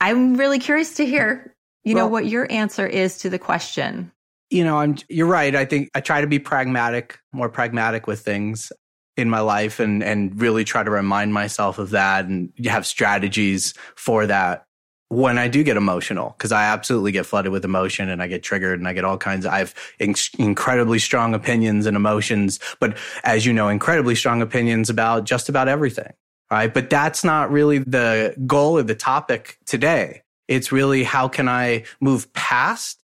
I'm 0.00 0.34
really 0.34 0.58
curious 0.58 0.96
to 0.96 1.06
hear, 1.06 1.54
you 1.84 1.94
well, 1.94 2.06
know, 2.06 2.10
what 2.10 2.26
your 2.26 2.50
answer 2.50 2.86
is 2.86 3.18
to 3.18 3.30
the 3.30 3.38
question. 3.38 4.10
You 4.50 4.64
know, 4.64 4.78
I'm 4.78 4.96
you're 5.08 5.28
right. 5.28 5.54
I 5.54 5.64
think 5.64 5.88
I 5.94 6.00
try 6.00 6.20
to 6.20 6.26
be 6.26 6.40
pragmatic, 6.40 7.20
more 7.32 7.48
pragmatic 7.48 8.08
with 8.08 8.20
things 8.20 8.72
in 9.16 9.28
my 9.28 9.40
life 9.40 9.80
and 9.80 10.02
and 10.02 10.40
really 10.40 10.64
try 10.64 10.82
to 10.82 10.90
remind 10.90 11.32
myself 11.34 11.78
of 11.78 11.90
that 11.90 12.24
and 12.24 12.52
have 12.64 12.86
strategies 12.86 13.74
for 13.94 14.26
that 14.26 14.66
when 15.12 15.36
I 15.36 15.46
do 15.48 15.62
get 15.62 15.76
emotional, 15.76 16.34
because 16.38 16.52
I 16.52 16.64
absolutely 16.64 17.12
get 17.12 17.26
flooded 17.26 17.52
with 17.52 17.66
emotion 17.66 18.08
and 18.08 18.22
I 18.22 18.28
get 18.28 18.42
triggered 18.42 18.78
and 18.78 18.88
I 18.88 18.94
get 18.94 19.04
all 19.04 19.18
kinds 19.18 19.44
of, 19.44 19.52
I 19.52 19.58
have 19.58 19.74
incredibly 19.98 20.98
strong 20.98 21.34
opinions 21.34 21.84
and 21.84 21.98
emotions, 21.98 22.58
but 22.80 22.96
as 23.22 23.44
you 23.44 23.52
know, 23.52 23.68
incredibly 23.68 24.14
strong 24.14 24.40
opinions 24.40 24.88
about 24.88 25.24
just 25.24 25.50
about 25.50 25.68
everything. 25.68 26.14
Right. 26.50 26.72
But 26.72 26.88
that's 26.88 27.24
not 27.24 27.50
really 27.50 27.78
the 27.78 28.34
goal 28.46 28.78
of 28.78 28.86
the 28.86 28.94
topic 28.94 29.58
today. 29.66 30.22
It's 30.48 30.72
really 30.72 31.02
how 31.02 31.28
can 31.28 31.48
I 31.48 31.84
move 32.00 32.32
past 32.32 33.01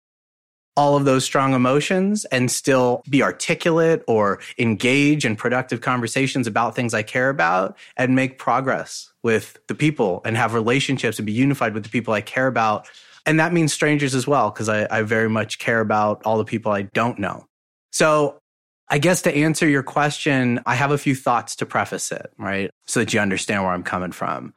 all 0.78 0.96
of 0.96 1.06
those 1.06 1.26
strong 1.26 1.54
emotions 1.54 2.24
and 2.26 2.50
still 2.52 3.02
be 3.10 3.24
articulate 3.24 4.04
or 4.08 4.40
engage 4.60 5.26
in 5.26 5.36
productive 5.36 5.82
conversations 5.82 6.46
about 6.46 6.76
things 6.76 6.94
I 6.94 7.02
care 7.02 7.30
about 7.30 7.76
and 7.98 8.16
make 8.16 8.38
progress 8.38 9.12
with 9.24 9.58
the 9.68 9.76
people 9.76 10.22
and 10.24 10.38
have 10.38 10.54
relationships 10.54 11.18
and 11.18 11.26
be 11.26 11.34
unified 11.34 11.74
with 11.74 11.84
the 11.84 11.90
people 11.90 12.14
I 12.14 12.22
care 12.22 12.48
about. 12.48 12.88
And 13.26 13.40
that 13.40 13.52
means 13.52 13.74
strangers 13.74 14.16
as 14.16 14.28
well, 14.28 14.52
because 14.52 14.70
I, 14.70 14.88
I 14.90 15.02
very 15.02 15.28
much 15.28 15.58
care 15.58 15.82
about 15.82 16.22
all 16.24 16.38
the 16.38 16.46
people 16.46 16.72
I 16.72 16.84
don't 16.84 17.20
know. 17.20 17.46
So 17.92 18.40
I 18.88 19.00
guess 19.00 19.24
to 19.24 19.36
answer 19.36 19.68
your 19.68 19.84
question, 19.84 20.62
I 20.66 20.76
have 20.76 20.92
a 20.92 20.98
few 20.98 21.16
thoughts 21.16 21.56
to 21.58 21.66
preface 21.66 22.12
it, 22.12 22.32
right? 22.38 22.70
So 22.86 23.02
that 23.02 23.14
you 23.14 23.20
understand 23.20 23.64
where 23.64 23.74
I'm 23.74 23.84
coming 23.84 24.12
from. 24.12 24.54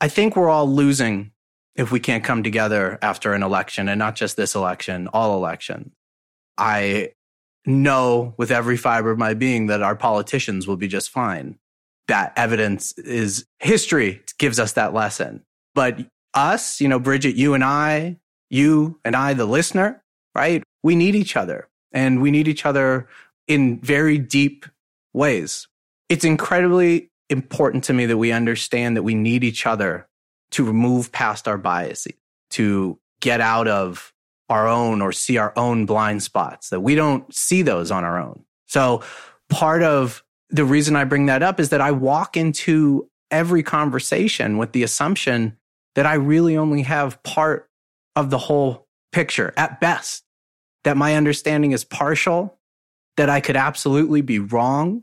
I 0.00 0.08
think 0.08 0.36
we're 0.36 0.50
all 0.50 0.68
losing 0.68 1.32
if 1.74 1.90
we 1.90 2.00
can't 2.00 2.24
come 2.24 2.42
together 2.42 2.98
after 3.02 3.32
an 3.32 3.42
election 3.42 3.88
and 3.88 3.98
not 3.98 4.14
just 4.14 4.36
this 4.36 4.54
election, 4.54 5.08
all 5.08 5.36
elections. 5.36 5.92
I 6.58 7.12
know 7.64 8.34
with 8.36 8.50
every 8.50 8.76
fiber 8.76 9.10
of 9.10 9.18
my 9.18 9.34
being 9.34 9.68
that 9.68 9.82
our 9.82 9.96
politicians 9.96 10.66
will 10.66 10.76
be 10.76 10.88
just 10.88 11.10
fine. 11.10 11.58
That 12.08 12.32
evidence 12.36 12.92
is 12.98 13.46
history 13.60 14.22
gives 14.38 14.58
us 14.58 14.72
that 14.72 14.92
lesson. 14.92 15.44
But 15.74 15.98
us, 16.34 16.80
you 16.80 16.88
know, 16.88 16.98
Bridget, 16.98 17.36
you 17.36 17.54
and 17.54 17.64
I, 17.64 18.18
you 18.50 19.00
and 19.04 19.16
I, 19.16 19.34
the 19.34 19.46
listener, 19.46 20.02
right? 20.34 20.62
We 20.82 20.96
need 20.96 21.14
each 21.14 21.36
other 21.36 21.68
and 21.92 22.20
we 22.20 22.30
need 22.30 22.48
each 22.48 22.66
other 22.66 23.08
in 23.48 23.80
very 23.80 24.18
deep 24.18 24.66
ways. 25.14 25.68
It's 26.08 26.24
incredibly 26.24 27.10
important 27.30 27.84
to 27.84 27.92
me 27.92 28.06
that 28.06 28.18
we 28.18 28.32
understand 28.32 28.96
that 28.96 29.02
we 29.02 29.14
need 29.14 29.44
each 29.44 29.66
other 29.66 30.08
to 30.52 30.72
move 30.72 31.12
past 31.12 31.48
our 31.48 31.58
biases, 31.58 32.14
to 32.50 32.98
get 33.20 33.40
out 33.40 33.68
of 33.68 34.12
our 34.48 34.68
own 34.68 35.00
or 35.00 35.12
see 35.12 35.38
our 35.38 35.52
own 35.56 35.86
blind 35.86 36.22
spots, 36.22 36.68
that 36.70 36.80
we 36.80 36.94
don't 36.94 37.32
see 37.34 37.62
those 37.62 37.90
on 37.90 38.04
our 38.04 38.20
own. 38.20 38.44
So 38.66 39.02
part 39.48 39.82
of 39.82 40.22
the 40.50 40.64
reason 40.64 40.96
I 40.96 41.04
bring 41.04 41.26
that 41.26 41.42
up 41.42 41.58
is 41.58 41.70
that 41.70 41.80
I 41.80 41.90
walk 41.90 42.36
into 42.36 43.08
every 43.30 43.62
conversation 43.62 44.58
with 44.58 44.72
the 44.72 44.82
assumption 44.82 45.56
that 45.94 46.06
I 46.06 46.14
really 46.14 46.56
only 46.56 46.82
have 46.82 47.22
part 47.22 47.70
of 48.14 48.30
the 48.30 48.38
whole 48.38 48.86
picture 49.12 49.54
at 49.56 49.80
best, 49.80 50.24
that 50.84 50.96
my 50.96 51.16
understanding 51.16 51.72
is 51.72 51.84
partial, 51.84 52.58
that 53.16 53.30
I 53.30 53.40
could 53.40 53.56
absolutely 53.56 54.20
be 54.20 54.38
wrong. 54.38 55.02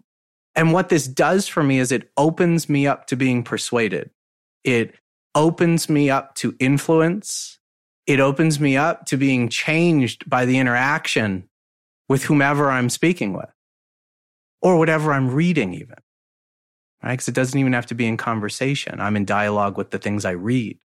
And 0.55 0.73
what 0.73 0.89
this 0.89 1.07
does 1.07 1.47
for 1.47 1.63
me 1.63 1.79
is 1.79 1.91
it 1.91 2.11
opens 2.17 2.69
me 2.69 2.85
up 2.85 3.07
to 3.07 3.15
being 3.15 3.43
persuaded. 3.43 4.11
It 4.63 4.95
opens 5.36 5.89
me 5.89 6.09
up 6.09 6.36
to 6.36 6.55
influence. 6.59 7.59
It 8.07 8.19
opens 8.19 8.59
me 8.59 8.75
up 8.75 9.05
to 9.07 9.17
being 9.17 9.50
changed 9.50 10.29
by 10.29 10.45
the 10.45 10.57
interaction 10.57 11.48
with 12.07 12.24
whomever 12.24 12.71
I'm 12.71 12.89
speaking 12.89 13.33
with 13.33 13.53
or 14.62 14.77
whatever 14.77 15.13
I'm 15.13 15.29
reading, 15.29 15.74
even. 15.74 15.95
Right? 17.03 17.12
Because 17.12 17.29
it 17.29 17.36
doesn't 17.36 17.59
even 17.59 17.74
have 17.74 17.86
to 17.88 17.95
be 17.95 18.07
in 18.07 18.17
conversation. 18.17 19.00
I'm 19.00 19.15
in 19.15 19.25
dialogue 19.25 19.77
with 19.77 19.91
the 19.91 20.00
things 20.00 20.25
I 20.25 20.31
read. 20.31 20.79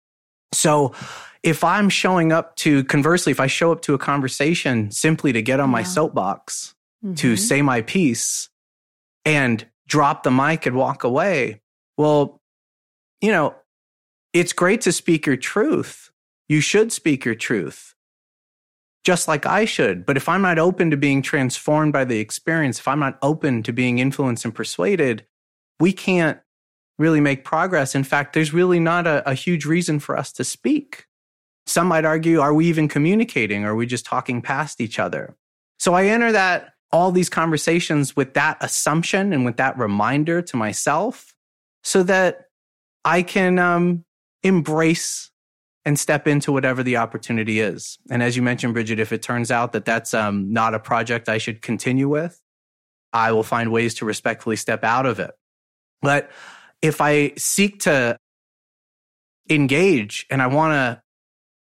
So 0.53 0.95
if 1.43 1.65
I'm 1.65 1.89
showing 1.89 2.33
up 2.33 2.55
to, 2.57 2.85
conversely, 2.85 3.33
if 3.33 3.41
I 3.41 3.49
show 3.49 3.73
up 3.73 3.83
to 3.83 3.95
a 3.95 3.99
conversation 3.99 4.91
simply 4.91 5.33
to 5.33 5.43
get 5.43 5.61
on 5.61 5.71
yeah. 5.71 5.73
my 5.73 5.83
soapbox, 5.83 6.75
mm-hmm. 7.05 7.15
to 7.15 7.37
say 7.37 7.63
my 7.63 7.83
piece 7.83 8.49
and 9.25 9.67
drop 9.87 10.23
the 10.23 10.31
mic 10.31 10.67
and 10.67 10.77
walk 10.77 11.05
away, 11.05 11.61
well, 11.97 12.41
you 13.21 13.33
know, 13.33 13.55
it's 14.35 14.53
great 14.53 14.83
to 14.83 14.93
speak 14.93 15.25
your 15.25 15.37
truth. 15.37 16.11
You 16.49 16.61
should 16.61 16.93
speak 16.93 17.25
your 17.25 17.37
truth, 17.37 17.95
just 19.05 19.29
like 19.29 19.47
I 19.47 19.65
should. 19.65 20.05
But 20.05 20.19
if 20.19 20.29
I'm 20.29 20.43
not 20.43 20.59
open 20.59 20.91
to 20.91 20.97
being 20.97 21.23
transformed 21.23 21.93
by 21.93 22.05
the 22.05 22.19
experience, 22.19 22.79
if 22.81 22.89
I'm 22.89 22.99
not 22.99 23.19
open 23.23 23.63
to 23.63 23.73
being 23.73 24.01
influenced 24.01 24.45
and 24.45 24.55
persuaded, 24.55 25.25
we 25.81 25.93
can't 25.93 26.41
really 26.99 27.21
make 27.21 27.45
progress. 27.45 27.95
In 27.95 28.05
fact, 28.05 28.35
there's 28.35 28.53
really 28.53 28.81
not 28.81 29.07
a, 29.07 29.29
a 29.29 29.35
huge 29.35 29.65
reason 29.65 30.01
for 30.01 30.17
us 30.19 30.33
to 30.33 30.45
speak. 30.45 31.07
Some 31.67 31.87
might 31.87 32.05
argue, 32.05 32.41
are 32.41 32.53
we 32.53 32.67
even 32.67 32.89
communicating? 32.89 33.65
Are 33.65 33.75
we 33.75 33.87
just 33.87 34.05
talking 34.05 34.43
past 34.43 34.81
each 34.81 34.99
other? 34.99 35.35
So 35.79 35.95
I 35.95 36.07
enter 36.07 36.33
that 36.33 36.75
all 36.93 37.11
these 37.11 37.31
conversations 37.31 38.15
with 38.15 38.35
that 38.35 38.59
assumption 38.61 39.33
and 39.33 39.45
with 39.45 39.57
that 39.57 39.79
reminder 39.79 40.43
to 40.43 40.57
myself 40.57 41.35
so 41.83 42.03
that 42.05 42.49
I 43.05 43.23
can 43.23 43.59
um, 43.59 44.04
embrace 44.45 45.31
and 45.85 45.99
step 45.99 46.27
into 46.29 46.53
whatever 46.53 46.83
the 46.83 46.97
opportunity 46.97 47.61
is. 47.61 47.99
And 48.11 48.23
as 48.23 48.37
you 48.37 48.43
mentioned, 48.43 48.75
Bridget, 48.75 49.01
if 49.01 49.13
it 49.13 49.23
turns 49.23 49.51
out 49.51 49.73
that 49.73 49.85
that's 49.85 50.15
um, 50.15 50.53
not 50.53 50.75
a 50.75 50.79
project 50.79 51.29
I 51.29 51.39
should 51.39 51.61
continue 51.61 52.09
with, 52.09 52.41
I 53.13 53.33
will 53.33 53.43
find 53.43 53.71
ways 53.71 53.95
to 53.97 54.05
respectfully 54.05 54.57
step 54.57 54.85
out 54.85 55.07
of 55.07 55.19
it. 55.19 55.33
But 56.01 56.31
if 56.81 57.01
I 57.01 57.33
seek 57.37 57.81
to 57.81 58.19
engage 59.51 60.27
and 60.31 60.41
I 60.41 60.47
want 60.47 60.73
to 60.73 61.03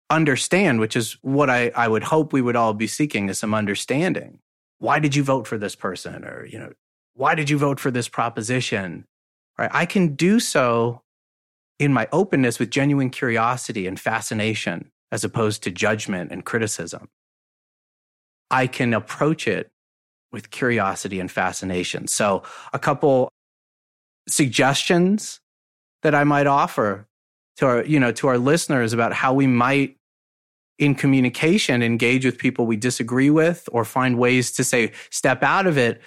understand, 0.09 0.81
which 0.81 0.97
is 0.97 1.19
what 1.23 1.51
I, 1.51 1.71
I 1.75 1.89
would 1.89 2.05
hope 2.05 2.33
we 2.33 2.43
would 2.43 2.57
all 2.57 2.75
be 2.75 2.87
seeking 2.87 3.29
is 3.29 3.39
some 3.39 3.55
understanding. 3.55 4.39
Why 4.79 4.99
did 4.99 5.15
you 5.15 5.23
vote 5.23 5.47
for 5.47 5.59
this 5.59 5.75
person? 5.75 6.25
Or, 6.25 6.47
you 6.47 6.59
know, 6.59 6.73
why 7.15 7.35
did 7.35 7.51
you 7.51 7.59
vote 7.59 7.81
for 7.81 7.91
this 7.91 8.09
proposition? 8.09 9.05
Right. 9.59 9.71
I 9.73 9.87
can 9.87 10.15
do 10.15 10.39
so 10.39 11.03
in 11.79 11.93
my 11.93 12.09
openness 12.13 12.59
with 12.59 12.71
genuine 12.71 13.11
curiosity 13.11 13.87
and 13.87 13.99
fascination 14.01 14.91
as 15.13 15.25
opposed 15.25 15.63
to 15.63 15.71
judgment 15.71 16.33
and 16.33 16.45
criticism. 16.45 17.09
I 18.51 18.67
can 18.67 18.95
approach 18.95 19.47
it 19.47 19.71
with 20.33 20.51
curiosity 20.51 21.21
and 21.21 21.31
fascination. 21.31 22.07
So, 22.07 22.43
a 22.73 22.79
couple 22.79 23.31
suggestions 24.29 25.41
that 26.03 26.15
I 26.15 26.25
might 26.25 26.47
offer 26.47 27.07
to 27.57 27.67
our, 27.67 27.85
you 27.85 27.99
know, 27.99 28.13
to 28.13 28.29
our 28.29 28.39
listeners 28.39 28.93
about 28.93 29.13
how 29.13 29.33
we 29.33 29.47
might 29.47 29.97
in 30.79 30.95
communication 30.95 31.83
engage 31.83 32.25
with 32.25 32.39
people 32.39 32.67
we 32.67 32.77
disagree 32.77 33.31
with 33.31 33.69
or 33.73 33.85
find 33.85 34.19
ways 34.19 34.53
to 34.53 34.65
say 34.65 34.93
step 35.11 35.43
out 35.43 35.67
of 35.67 35.79
it 35.79 36.01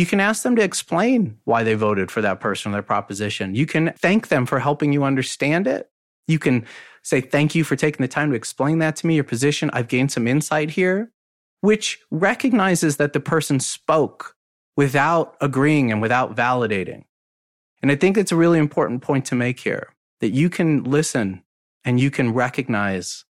you 0.00 0.06
can 0.06 0.18
ask 0.18 0.42
them 0.42 0.56
to 0.56 0.62
explain 0.62 1.38
why 1.44 1.62
they 1.62 1.74
voted 1.74 2.10
for 2.10 2.22
that 2.22 2.40
person 2.40 2.72
or 2.72 2.72
their 2.72 2.82
proposition. 2.82 3.54
You 3.54 3.66
can 3.66 3.92
thank 3.98 4.28
them 4.28 4.46
for 4.46 4.58
helping 4.58 4.94
you 4.94 5.04
understand 5.04 5.66
it. 5.66 5.90
You 6.26 6.38
can 6.38 6.64
say 7.02 7.20
thank 7.20 7.54
you 7.54 7.64
for 7.64 7.76
taking 7.76 8.02
the 8.02 8.08
time 8.08 8.30
to 8.30 8.36
explain 8.36 8.78
that 8.78 8.96
to 8.96 9.06
me 9.06 9.16
your 9.16 9.24
position. 9.24 9.68
I've 9.74 9.88
gained 9.88 10.10
some 10.10 10.26
insight 10.26 10.70
here 10.70 11.12
which 11.60 11.98
recognizes 12.10 12.96
that 12.96 13.12
the 13.12 13.20
person 13.20 13.60
spoke 13.60 14.34
without 14.74 15.36
agreeing 15.42 15.92
and 15.92 16.00
without 16.00 16.34
validating. 16.34 17.04
And 17.82 17.92
I 17.92 17.96
think 17.96 18.16
it's 18.16 18.32
a 18.32 18.36
really 18.36 18.58
important 18.58 19.02
point 19.02 19.26
to 19.26 19.34
make 19.34 19.60
here 19.60 19.92
that 20.20 20.30
you 20.30 20.48
can 20.48 20.84
listen 20.84 21.42
and 21.84 22.00
you 22.00 22.10
can 22.10 22.32
recognize 22.32 23.26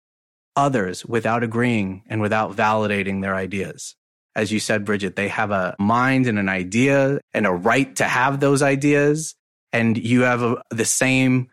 others 0.57 1.05
without 1.05 1.43
agreeing 1.43 2.05
and 2.07 2.23
without 2.23 2.57
validating 2.57 3.21
their 3.21 3.35
ideas. 3.35 3.95
As 4.37 4.51
you 4.51 4.59
said, 4.59 4.85
Bridget, 4.85 5.17
they 5.17 5.29
have 5.29 5.51
a 5.51 5.77
mind 5.79 6.27
and 6.27 6.39
an 6.39 6.49
idea 6.49 7.21
and 7.33 7.47
a 7.47 7.53
right 7.53 7.95
to 7.97 8.05
have 8.05 8.41
those 8.41 8.63
ideas. 8.63 9.35
And 9.73 9.97
you 9.97 10.23
have 10.23 10.43
a, 10.43 10.63
the 10.71 10.85
same 10.85 11.49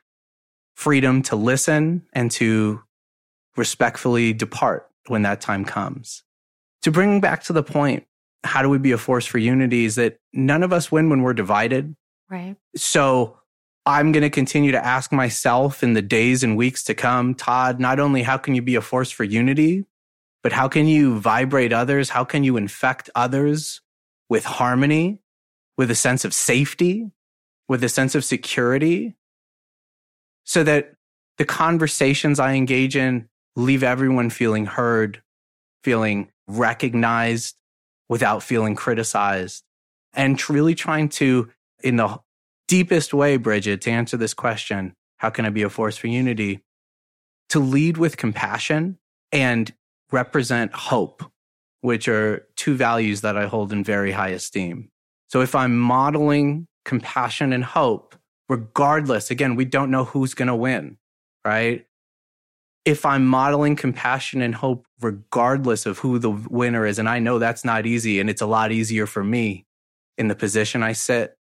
freedom 0.76 1.22
to 1.24 1.36
listen 1.36 2.04
and 2.14 2.32
to 2.32 2.82
respectfully 3.56 4.34
depart 4.34 4.90
when 5.08 5.24
that 5.24 5.42
time 5.42 5.66
comes. 5.66 6.24
To 6.84 6.92
bring 6.92 7.22
back 7.22 7.44
to 7.44 7.54
the 7.54 7.64
point, 7.64 8.06
how 8.44 8.62
do 8.62 8.70
we 8.70 8.80
be 8.80 8.92
a 8.92 8.98
force 8.98 9.26
for 9.26 9.38
unity 9.38 9.86
is 9.86 9.96
that 9.96 10.18
none 10.34 10.64
of 10.64 10.74
us 10.74 10.92
win 10.92 11.10
when 11.10 11.22
we're 11.22 11.34
divided. 11.34 11.96
Right. 12.30 12.56
So 12.76 13.38
I'm 13.86 14.12
going 14.12 14.24
to 14.24 14.30
continue 14.30 14.72
to 14.72 14.84
ask 14.84 15.12
myself 15.12 15.84
in 15.84 15.94
the 15.94 16.02
days 16.02 16.44
and 16.44 16.58
weeks 16.58 16.84
to 16.86 16.94
come, 16.94 17.36
Todd, 17.36 17.80
not 17.80 18.00
only 18.00 18.24
how 18.24 18.38
can 18.38 18.56
you 18.56 18.62
be 18.62 18.76
a 18.76 18.82
force 18.82 19.12
for 19.12 19.24
unity, 19.24 19.86
but 20.44 20.52
how 20.52 20.68
can 20.68 20.88
you 20.88 21.20
vibrate 21.20 21.74
others? 21.74 22.10
How 22.10 22.24
can 22.24 22.44
you 22.44 22.58
infect 22.58 23.10
others 23.16 23.82
with 24.30 24.46
harmony, 24.46 25.20
with 25.78 25.92
a 25.92 25.96
sense 25.96 26.26
of 26.26 26.34
safety, 26.34 27.12
with 27.68 27.84
a 27.84 27.90
sense 27.90 28.16
of 28.16 28.26
security, 28.26 29.16
so 30.44 30.64
that 30.64 30.94
the 31.38 31.46
conversations 31.46 32.40
I 32.40 32.54
engage 32.54 32.96
in 32.96 33.30
leave 33.56 33.84
everyone 33.84 34.30
feeling 34.30 34.66
heard, 34.66 35.22
feeling 35.84 36.30
recognized 36.48 37.56
without 38.10 38.44
feeling 38.44 38.76
criticized, 38.76 39.64
and 40.14 40.50
really 40.50 40.76
trying 40.76 41.10
to 41.10 41.50
in 41.84 41.96
the 41.96 42.20
deepest 42.68 43.14
way, 43.14 43.38
Bridget, 43.38 43.82
to 43.82 43.92
answer 43.92 44.18
this 44.18 44.34
question, 44.34 44.94
how 45.18 45.30
can 45.30 45.46
I 45.46 45.50
be 45.50 45.64
a 45.64 45.70
force 45.70 45.98
for 45.98 46.08
unity? 46.08 46.62
To 47.50 47.60
lead 47.60 47.98
with 47.98 48.18
compassion 48.18 48.98
and 49.32 49.74
represent 50.12 50.74
hope, 50.74 51.24
which 51.82 52.08
are 52.08 52.48
two 52.56 52.76
values 52.76 53.22
that 53.22 53.38
I 53.38 53.48
hold 53.48 53.72
in 53.72 53.84
very 53.84 54.12
high 54.12 54.30
esteem. 54.30 54.90
So 55.28 55.42
if 55.42 55.56
I'm 55.56 55.80
modeling 55.80 56.68
compassion 56.84 57.54
and 57.54 57.64
hope, 57.64 58.16
regardless, 58.50 59.32
again, 59.32 59.56
we 59.56 59.66
don't 59.66 59.92
know 59.92 60.04
who's 60.04 60.34
going 60.34 60.50
to 60.50 60.56
win, 60.56 60.98
right? 61.46 61.86
If 62.84 63.06
I'm 63.06 63.26
modeling 63.26 63.76
compassion 63.76 64.42
and 64.42 64.54
hope, 64.54 64.86
regardless 65.00 65.86
of 65.86 66.00
who 66.00 66.20
the 66.20 66.32
winner 66.32 66.86
is, 66.86 67.00
and 67.00 67.08
I 67.08 67.20
know 67.20 67.40
that's 67.40 67.64
not 67.64 67.86
easy, 67.86 68.20
and 68.20 68.30
it's 68.30 68.42
a 68.42 68.48
lot 68.48 68.72
easier 68.72 69.06
for 69.06 69.24
me 69.24 69.66
in 70.18 70.28
the 70.28 70.36
position 70.36 70.84
I 70.84 70.94
sit, 70.94 71.38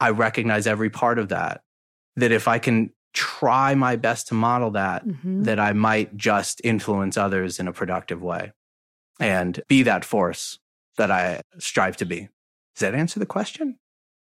I 0.00 0.10
recognize 0.10 0.66
every 0.66 0.90
part 0.90 1.18
of 1.18 1.28
that. 1.28 1.62
That 2.16 2.32
if 2.32 2.48
I 2.48 2.58
can 2.58 2.93
try 3.14 3.74
my 3.74 3.96
best 3.96 4.28
to 4.28 4.34
model 4.34 4.72
that, 4.72 5.06
mm-hmm. 5.06 5.44
that 5.44 5.58
I 5.58 5.72
might 5.72 6.16
just 6.16 6.60
influence 6.64 7.16
others 7.16 7.58
in 7.58 7.68
a 7.68 7.72
productive 7.72 8.22
way 8.22 8.52
and 9.20 9.60
be 9.68 9.84
that 9.84 10.04
force 10.04 10.58
that 10.96 11.10
I 11.10 11.40
strive 11.58 11.96
to 11.98 12.04
be. 12.04 12.28
Does 12.74 12.80
that 12.80 12.94
answer 12.94 13.20
the 13.20 13.26
question? 13.26 13.78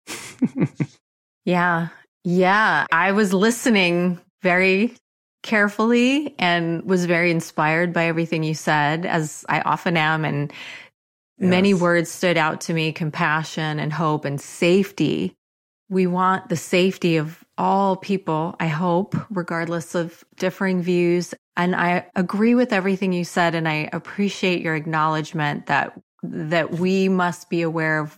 yeah. 1.44 1.88
Yeah. 2.24 2.86
I 2.90 3.12
was 3.12 3.32
listening 3.32 4.18
very 4.42 4.94
carefully 5.42 6.34
and 6.38 6.82
was 6.82 7.04
very 7.04 7.30
inspired 7.30 7.92
by 7.92 8.06
everything 8.06 8.42
you 8.42 8.54
said, 8.54 9.06
as 9.06 9.44
I 9.48 9.60
often 9.60 9.96
am. 9.96 10.24
And 10.24 10.50
yes. 11.38 11.50
many 11.50 11.74
words 11.74 12.10
stood 12.10 12.36
out 12.36 12.62
to 12.62 12.74
me 12.74 12.92
compassion 12.92 13.78
and 13.78 13.92
hope 13.92 14.24
and 14.24 14.40
safety 14.40 15.34
we 15.88 16.06
want 16.06 16.48
the 16.48 16.56
safety 16.56 17.16
of 17.16 17.44
all 17.58 17.96
people, 17.96 18.54
I 18.60 18.68
hope, 18.68 19.16
regardless 19.30 19.94
of 19.94 20.24
differing 20.36 20.80
views. 20.80 21.34
And 21.56 21.74
I 21.74 22.06
agree 22.14 22.54
with 22.54 22.72
everything 22.72 23.12
you 23.12 23.24
said. 23.24 23.54
And 23.54 23.68
I 23.68 23.90
appreciate 23.92 24.62
your 24.62 24.76
acknowledgement 24.76 25.66
that, 25.66 25.92
that 26.22 26.72
we 26.72 27.08
must 27.08 27.50
be 27.50 27.62
aware 27.62 27.98
of 27.98 28.16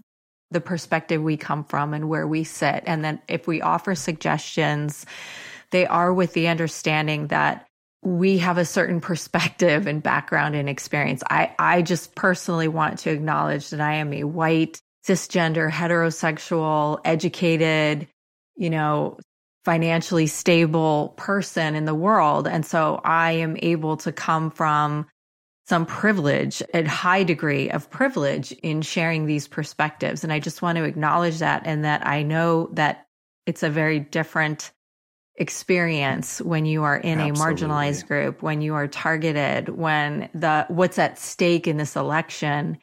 the 0.50 0.60
perspective 0.60 1.22
we 1.22 1.36
come 1.36 1.64
from 1.64 1.94
and 1.94 2.08
where 2.08 2.26
we 2.26 2.44
sit. 2.44 2.84
And 2.86 3.04
that 3.04 3.22
if 3.28 3.46
we 3.46 3.62
offer 3.62 3.94
suggestions, 3.94 5.06
they 5.70 5.86
are 5.86 6.12
with 6.12 6.34
the 6.34 6.48
understanding 6.48 7.28
that 7.28 7.66
we 8.02 8.38
have 8.38 8.58
a 8.58 8.64
certain 8.64 9.00
perspective 9.00 9.86
and 9.86 10.02
background 10.02 10.54
and 10.54 10.68
experience. 10.68 11.22
I, 11.30 11.54
I 11.58 11.82
just 11.82 12.14
personally 12.14 12.68
want 12.68 13.00
to 13.00 13.10
acknowledge 13.10 13.70
that 13.70 13.80
I 13.80 13.94
am 13.94 14.12
a 14.12 14.24
white, 14.24 14.80
cisgender, 15.06 15.70
heterosexual, 15.70 17.00
educated, 17.04 18.06
you 18.56 18.70
know, 18.70 19.18
financially 19.64 20.26
stable 20.26 21.14
person 21.16 21.74
in 21.74 21.84
the 21.84 21.94
world. 21.94 22.46
And 22.46 22.64
so 22.64 23.00
I 23.04 23.32
am 23.32 23.56
able 23.60 23.96
to 23.98 24.12
come 24.12 24.50
from 24.50 25.06
some 25.66 25.86
privilege, 25.86 26.62
a 26.74 26.82
high 26.84 27.22
degree 27.22 27.70
of 27.70 27.90
privilege 27.90 28.52
in 28.52 28.82
sharing 28.82 29.26
these 29.26 29.46
perspectives. 29.46 30.24
And 30.24 30.32
I 30.32 30.40
just 30.40 30.62
want 30.62 30.76
to 30.78 30.84
acknowledge 30.84 31.38
that 31.38 31.62
and 31.64 31.84
that 31.84 32.06
I 32.06 32.22
know 32.22 32.70
that 32.72 33.06
it's 33.46 33.62
a 33.62 33.70
very 33.70 34.00
different 34.00 34.72
experience 35.36 36.40
when 36.40 36.66
you 36.66 36.82
are 36.82 36.96
in 36.96 37.20
Absolutely. 37.20 37.64
a 37.64 37.68
marginalized 37.68 38.06
group, 38.06 38.42
when 38.42 38.60
you 38.60 38.74
are 38.74 38.88
targeted, 38.88 39.68
when 39.68 40.28
the 40.34 40.66
what's 40.68 40.98
at 40.98 41.18
stake 41.18 41.66
in 41.66 41.76
this 41.76 41.96
election 41.96 42.78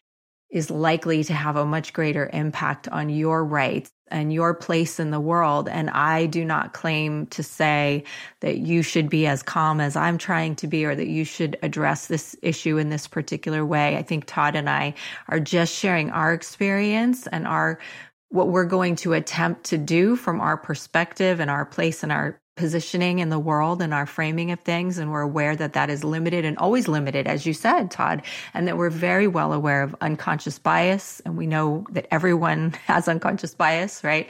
is 0.49 0.71
likely 0.71 1.23
to 1.25 1.33
have 1.33 1.55
a 1.55 1.65
much 1.65 1.91
greater 1.91 2.29
impact 2.31 2.87
on 2.87 3.09
your 3.09 3.43
rights 3.43 3.91
and 4.09 4.33
your 4.33 4.53
place 4.53 4.99
in 4.99 5.11
the 5.11 5.19
world. 5.19 5.67
And 5.69 5.89
I 5.89 6.25
do 6.25 6.45
not 6.45 6.73
claim 6.73 7.27
to 7.27 7.43
say 7.43 8.03
that 8.41 8.57
you 8.57 8.81
should 8.81 9.09
be 9.09 9.27
as 9.27 9.43
calm 9.43 9.79
as 9.79 9.95
I'm 9.95 10.17
trying 10.17 10.55
to 10.57 10.67
be 10.67 10.85
or 10.85 10.95
that 10.95 11.07
you 11.07 11.25
should 11.25 11.57
address 11.61 12.07
this 12.07 12.35
issue 12.41 12.77
in 12.77 12.89
this 12.89 13.07
particular 13.07 13.65
way. 13.65 13.97
I 13.97 14.03
think 14.03 14.25
Todd 14.25 14.55
and 14.55 14.69
I 14.69 14.93
are 15.27 15.39
just 15.39 15.73
sharing 15.73 16.11
our 16.11 16.33
experience 16.33 17.27
and 17.27 17.47
our 17.47 17.79
what 18.29 18.49
we're 18.49 18.65
going 18.65 18.95
to 18.97 19.13
attempt 19.13 19.63
to 19.65 19.77
do 19.77 20.15
from 20.15 20.41
our 20.41 20.57
perspective 20.57 21.39
and 21.39 21.49
our 21.49 21.65
place 21.65 22.03
in 22.03 22.11
our 22.11 22.39
positioning 22.57 23.19
in 23.19 23.29
the 23.29 23.39
world 23.39 23.81
and 23.81 23.93
our 23.93 24.05
framing 24.05 24.51
of 24.51 24.59
things. 24.59 24.97
And 24.97 25.11
we're 25.11 25.21
aware 25.21 25.55
that 25.55 25.73
that 25.73 25.89
is 25.89 26.03
limited 26.03 26.43
and 26.43 26.57
always 26.57 26.87
limited, 26.87 27.27
as 27.27 27.45
you 27.45 27.53
said, 27.53 27.91
Todd, 27.91 28.23
and 28.53 28.67
that 28.67 28.77
we're 28.77 28.89
very 28.89 29.27
well 29.27 29.53
aware 29.53 29.83
of 29.83 29.95
unconscious 30.01 30.59
bias. 30.59 31.21
And 31.21 31.37
we 31.37 31.47
know 31.47 31.85
that 31.91 32.07
everyone 32.11 32.71
has 32.85 33.07
unconscious 33.07 33.53
bias, 33.53 34.03
right? 34.03 34.29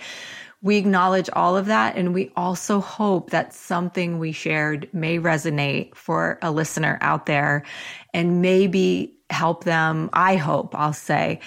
We 0.62 0.78
acknowledge 0.78 1.30
all 1.34 1.56
of 1.56 1.68
that. 1.68 1.96
And 1.96 2.14
we 2.14 2.32
also 2.36 2.80
hope 2.80 3.30
that 3.30 3.54
something 3.54 4.20
we 4.20 4.32
shared 4.32 4.90
may 4.94 5.18
resonate 5.18 5.96
for 5.96 6.40
a 6.42 6.52
listener 6.52 6.98
out 7.02 7.26
there 7.26 7.64
and 8.14 8.42
maybe 8.42 9.16
help 9.30 9.64
them. 9.64 10.10
I 10.14 10.36
hope 10.36 10.76
I'll 10.76 10.94
say 10.94 11.40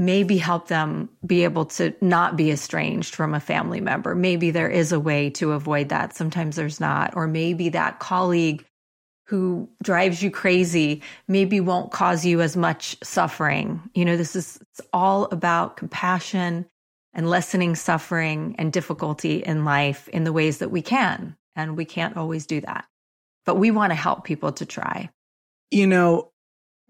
maybe 0.00 0.38
help 0.38 0.68
them 0.68 1.10
be 1.26 1.44
able 1.44 1.66
to 1.66 1.94
not 2.00 2.34
be 2.34 2.50
estranged 2.50 3.14
from 3.14 3.34
a 3.34 3.40
family 3.40 3.82
member. 3.82 4.14
Maybe 4.14 4.50
there 4.50 4.70
is 4.70 4.92
a 4.92 4.98
way 4.98 5.28
to 5.30 5.52
avoid 5.52 5.90
that. 5.90 6.16
Sometimes 6.16 6.56
there's 6.56 6.80
not. 6.80 7.14
Or 7.14 7.26
maybe 7.28 7.68
that 7.68 7.98
colleague 7.98 8.64
who 9.26 9.68
drives 9.82 10.22
you 10.22 10.30
crazy 10.30 11.02
maybe 11.28 11.60
won't 11.60 11.92
cause 11.92 12.24
you 12.24 12.40
as 12.40 12.56
much 12.56 12.96
suffering. 13.02 13.82
You 13.94 14.06
know, 14.06 14.16
this 14.16 14.34
is 14.34 14.58
all 14.94 15.26
about 15.26 15.76
compassion 15.76 16.64
and 17.12 17.28
lessening 17.28 17.74
suffering 17.74 18.54
and 18.58 18.72
difficulty 18.72 19.42
in 19.42 19.66
life 19.66 20.08
in 20.08 20.24
the 20.24 20.32
ways 20.32 20.58
that 20.58 20.70
we 20.70 20.80
can. 20.80 21.36
And 21.54 21.76
we 21.76 21.84
can't 21.84 22.16
always 22.16 22.46
do 22.46 22.62
that. 22.62 22.86
But 23.44 23.56
we 23.56 23.70
want 23.70 23.90
to 23.90 23.96
help 23.96 24.24
people 24.24 24.52
to 24.52 24.64
try. 24.64 25.10
You 25.70 25.86
know, 25.86 26.32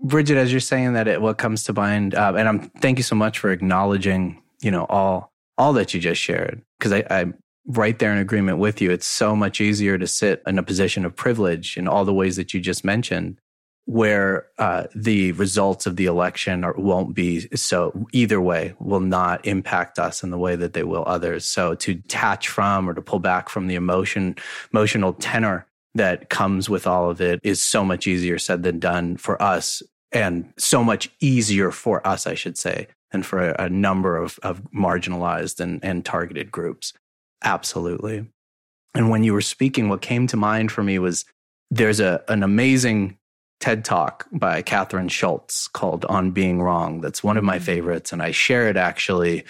Bridget, 0.03 0.39
as 0.39 0.51
you're 0.51 0.61
saying 0.61 0.95
that, 0.95 1.09
it 1.09 1.21
what 1.21 1.39
comes 1.39 1.65
to 1.65 1.73
mind, 1.73 2.15
uh, 2.15 2.33
and 2.37 2.49
I'm 2.49 2.71
thank 2.81 2.99
you 2.99 3.03
so 3.05 3.15
much 3.15 3.39
for 3.39 3.51
acknowledging, 3.51 4.43
you 4.61 4.71
know, 4.71 4.87
all 4.89 5.33
all 5.59 5.73
that 5.75 5.93
you 5.93 6.01
just 6.01 6.21
shared, 6.21 6.63
because 6.79 6.93
I, 6.93 7.05
I'm 7.11 7.35
right 7.67 7.99
there 7.99 8.13
in 8.13 8.19
agreement 8.19 8.59
with 8.59 8.81
you. 8.81 8.91
It's 8.91 9.07
so 9.07 9.37
much 9.37 9.61
easier 9.61 9.99
to 9.99 10.07
sit 10.07 10.43
in 10.47 10.59
a 10.59 10.63
position 10.63 11.05
of 11.05 11.15
privilege 11.15 11.77
in 11.77 11.87
all 11.87 12.05
the 12.05 12.15
ways 12.15 12.37
that 12.37 12.55
you 12.55 12.61
just 12.61 12.85
mentioned, 12.85 13.39
where 13.85 14.47
uh, 14.59 14.85
the 14.95 15.33
results 15.33 15.87
of 15.87 15.97
the 15.97 16.07
election 16.07 16.65
are, 16.65 16.75
won't 16.75 17.15
be 17.15 17.49
so 17.55 18.07
either 18.13 18.41
way 18.41 18.75
will 18.79 19.01
not 19.01 19.45
impact 19.47 19.99
us 19.99 20.23
in 20.23 20.31
the 20.31 20.39
way 20.39 20.57
that 20.57 20.73
they 20.73 20.85
will 20.85 21.05
others. 21.07 21.45
So 21.45 21.75
to 21.75 21.95
detach 21.95 22.49
from 22.49 22.89
or 22.89 22.95
to 22.95 23.03
pull 23.03 23.19
back 23.19 23.49
from 23.49 23.67
the 23.67 23.75
emotion, 23.75 24.37
emotional 24.73 25.13
tenor 25.13 25.67
that 25.95 26.29
comes 26.29 26.69
with 26.69 26.87
all 26.87 27.11
of 27.11 27.21
it 27.21 27.41
is 27.43 27.63
so 27.63 27.85
much 27.85 28.07
easier 28.07 28.39
said 28.39 28.63
than 28.63 28.79
done 28.79 29.17
for 29.17 29.41
us 29.43 29.83
and 30.13 30.53
so 30.57 30.83
much 30.83 31.11
easier 31.21 31.71
for 31.71 32.07
us, 32.07 32.27
I 32.27 32.35
should 32.35 32.59
say, 32.59 32.89
than 33.13 33.23
for 33.23 33.51
a, 33.51 33.65
a 33.65 33.71
number 33.71 34.17
of, 34.17 34.39
of 34.43 34.63
marginalized 34.73 35.61
and, 35.61 35.85
and 35.85 36.05
targeted 36.05 36.51
groups. 36.51 36.93
Absolutely. 37.43 38.27
And 38.95 39.11
when 39.11 39.25
you 39.25 39.33
were 39.33 39.41
speaking, 39.41 39.89
what 39.89 40.01
came 40.01 40.27
to 40.29 40.37
mind 40.37 40.73
for 40.73 40.83
me 40.83 40.99
was 40.99 41.25
there's 41.71 42.01
a, 42.01 42.23
an 42.29 42.43
amazing 42.43 43.19
TED 43.61 43.85
talk 43.85 44.27
by 44.33 44.63
Kathryn 44.63 45.11
Schulz 45.11 45.69
called 45.69 46.05
On 46.07 46.33
Being 46.33 46.61
Wrong. 46.61 47.01
That's 47.01 47.23
one 47.23 47.37
of 47.37 47.45
my 47.45 47.57
mm-hmm. 47.57 47.65
favorites. 47.65 48.13
And 48.13 48.23
I 48.23 48.33
share 48.33 48.69
it 48.69 48.77
actually 48.77 49.45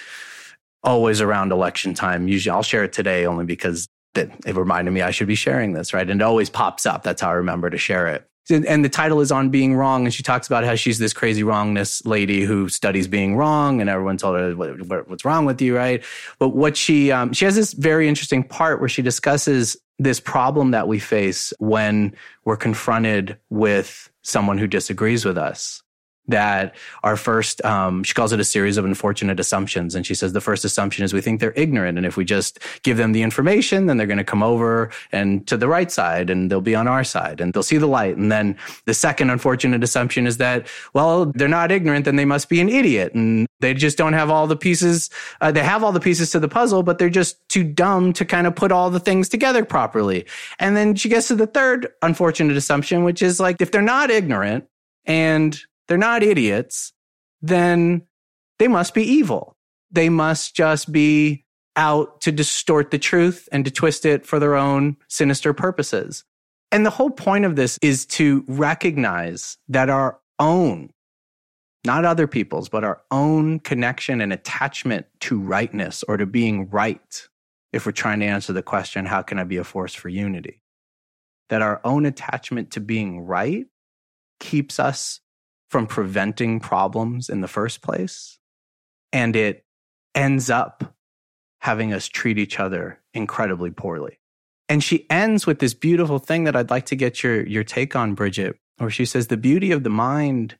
always 0.83 1.21
around 1.21 1.53
election 1.53 1.95
time. 1.95 2.29
Usually 2.29 2.51
I'll 2.51 2.63
share 2.63 2.85
it 2.85 2.93
today 2.93 3.25
only 3.25 3.45
because 3.45 3.87
that 4.15 4.31
it 4.47 4.57
reminded 4.57 4.91
me 4.93 5.03
I 5.03 5.11
should 5.11 5.29
be 5.29 5.35
sharing 5.35 5.73
this, 5.73 5.93
right? 5.93 6.09
And 6.09 6.21
it 6.21 6.25
always 6.25 6.51
pops 6.51 6.87
up. 6.87 7.03
That's 7.03 7.23
how 7.23 7.31
I 7.31 7.35
remember 7.35 7.71
to 7.71 7.79
share 7.79 8.09
it. 8.09 8.27
And 8.51 8.85
the 8.85 8.89
title 8.89 9.21
is 9.21 9.31
on 9.31 9.51
being 9.51 9.77
wrong. 9.77 10.05
And 10.05 10.13
she 10.13 10.25
talks 10.25 10.49
about 10.49 10.65
how 10.65 10.75
she's 10.75 10.99
this 10.99 11.13
crazy 11.13 11.45
wrongness 11.45 12.05
lady 12.05 12.43
who 12.43 12.69
studies 12.69 13.07
being 13.07 13.37
wrong 13.37 13.81
and 13.81 13.89
everyone 13.89 14.17
told 14.17 14.37
her 14.37 14.57
what, 14.57 14.89
what, 14.89 15.09
what's 15.09 15.25
wrong 15.25 15.45
with 15.45 15.63
you, 15.63 15.77
right? 15.77 16.03
But 16.41 16.49
what 16.49 16.77
she, 16.77 17.13
um, 17.13 17.33
she 17.33 17.45
has 17.45 17.55
this 17.55 17.73
very 17.73 18.09
interesting 18.09 18.43
part 18.43 18.81
where 18.81 18.89
she 18.89 19.03
discusses 19.03 19.77
this 20.01 20.19
problem 20.19 20.73
that 20.73 20.89
we 20.89 20.99
face 20.99 21.53
when 21.59 22.17
we're 22.45 22.57
confronted 22.57 23.39
with 23.51 24.11
someone 24.23 24.59
who 24.59 24.67
disagrees 24.67 25.25
with 25.25 25.39
us 25.39 25.83
that 26.29 26.75
our 27.03 27.17
first 27.17 27.65
um, 27.65 28.03
she 28.03 28.15
calls 28.15 28.33
it 28.33 28.41
a 28.41 28.45
series 28.45 28.77
of 28.77 28.85
unfortunate 28.85 29.41
assumptions. 29.41 29.95
And 29.95 30.07
she 30.07 30.15
says 30.15 30.33
the 30.33 30.41
first 30.41 30.65
assumption 30.65 31.05
is 31.05 31.13
we 31.13 31.21
think 31.21 31.41
they're 31.41 31.53
ignorant. 31.57 31.99
And 31.99 32.07
if 32.07 32.17
we 32.17 32.25
just 32.25 32.59
give 32.83 32.97
them 32.97 33.13
the 33.13 33.23
information 33.23 33.87
then 33.87 33.97
they're 33.97 34.07
going 34.07 34.19
to 34.19 34.25
come 34.25 34.43
over 34.43 34.91
and 35.13 35.47
to 35.47 35.57
the 35.57 35.69
right 35.69 35.91
side 35.91 36.31
and 36.31 36.51
they'll 36.51 36.61
be 36.61 36.75
on 36.75 36.89
our 36.89 37.05
side 37.05 37.41
and 37.41 37.53
they'll 37.53 37.63
see 37.63 37.79
the 37.79 37.87
light. 37.87 38.17
And 38.17 38.31
then 38.31 38.57
the 38.87 38.95
second 38.95 39.31
unfortunate 39.31 39.83
assumption 39.83 40.27
is 40.27 40.39
that 40.39 40.67
well 40.95 41.27
they're 41.27 41.49
not 41.49 41.73
ignorant 41.73 42.05
then 42.05 42.17
they 42.17 42.25
must 42.25 42.49
be 42.49 42.61
an 42.61 42.69
idiot. 42.69 43.15
And 43.15 43.47
they 43.61 43.75
just 43.75 43.99
don't 43.99 44.15
have 44.15 44.31
all 44.31 44.47
the 44.47 44.57
pieces 44.57 45.11
uh, 45.41 45.53
they 45.53 45.63
have 45.63 45.83
all 45.83 45.93
the 45.93 46.01
pieces 46.01 46.31
to 46.31 46.39
the 46.39 46.49
puzzle 46.49 46.83
but 46.83 46.99
they're 46.99 47.11
just 47.11 47.37
too 47.49 47.65
dumb 47.65 48.13
to 48.13 48.25
kind 48.25 48.47
of 48.47 48.55
put 48.55 48.73
all 48.73 48.91
the 48.91 49.01
things 49.01 49.29
together 49.29 49.65
properly. 49.65 50.27
And 50.59 50.77
then 50.77 50.95
she 50.95 51.09
gets 51.09 51.29
to 51.29 51.35
the 51.35 51.47
third 51.47 51.89
unfortunate 52.03 52.57
assumption 52.57 53.05
which 53.05 53.23
is 53.23 53.41
like 53.41 53.57
if 53.61 53.71
they're 53.71 53.83
not 53.83 54.11
ignorant 54.11 54.67
and 55.07 55.61
they're 55.91 55.99
not 55.99 56.23
idiots, 56.23 56.93
then 57.43 58.03
they 58.61 58.69
must 58.69 58.95
be 58.95 59.03
evil. 59.03 59.57
They 59.91 60.09
must 60.09 60.55
just 60.55 60.93
be 60.93 61.45
out 61.75 62.21
to 62.21 62.31
distort 62.31 62.93
the 62.93 62.99
truth 62.99 63.49
and 63.51 63.65
to 63.65 63.73
twist 63.73 64.07
it 64.07 64.25
for 64.25 64.39
their 64.39 64.55
own 64.55 64.97
sinister 65.09 65.53
purposes. 65.53 66.23
And 66.71 66.87
the 66.87 66.91
whole 66.91 67.11
point 67.11 67.45
of 67.45 67.57
this 67.57 67.77
is 67.83 68.07
to 68.07 68.45
recognize 68.47 69.59
that 69.67 69.91
our 69.91 70.21
own, 70.39 70.91
not 71.85 72.05
other 72.05 72.29
people's, 72.29 72.69
but 72.69 72.85
our 72.85 73.01
own 73.11 73.59
connection 73.59 74.21
and 74.21 74.33
attachment 74.33 75.07
to 75.23 75.41
rightness 75.41 76.05
or 76.05 76.17
to 76.19 76.25
being 76.25 76.71
right, 76.71 77.29
if 77.73 77.85
we're 77.85 77.91
trying 77.91 78.21
to 78.21 78.27
answer 78.27 78.53
the 78.53 78.63
question, 78.63 79.07
how 79.07 79.23
can 79.23 79.41
I 79.41 79.45
be 79.45 79.57
a 79.57 79.65
force 79.65 79.97
for 79.97 80.09
unity? 80.09 80.63
That 81.49 81.63
our 81.63 81.81
own 81.83 82.07
attachment 82.07 82.71
to 82.73 82.81
being 82.81 83.23
right 83.23 83.67
keeps 84.39 84.79
us 84.79 85.19
from 85.71 85.87
preventing 85.87 86.61
problems 86.61 87.29
in 87.29 87.41
the 87.41 87.49
first 87.49 87.81
place. 87.81 88.39
And 89.13 89.37
it 89.37 89.65
ends 90.15 90.51
up 90.51 90.95
having 91.61 91.93
us 91.93 92.09
treat 92.09 92.39
each 92.39 92.59
other 92.59 93.01
incredibly 93.15 93.71
poorly. 93.71 94.19
And 94.69 94.83
she 94.83 95.07
ends 95.09 95.47
with 95.47 95.61
this 95.61 95.75
beautiful 95.75 96.19
thing 96.19 96.45
that 96.45 96.57
I'd 96.57 96.71
like 96.71 96.87
to 96.87 96.97
get 96.97 97.23
your, 97.23 97.47
your 97.47 97.65
take 97.65 97.95
on, 97.95 98.15
Bridget, 98.15 98.57
where 98.79 98.91
she 98.91 99.05
says, 99.05 99.29
the 99.29 99.37
beauty 99.37 99.73
of 99.73 99.85
the 99.85 99.91
mind 99.91 100.57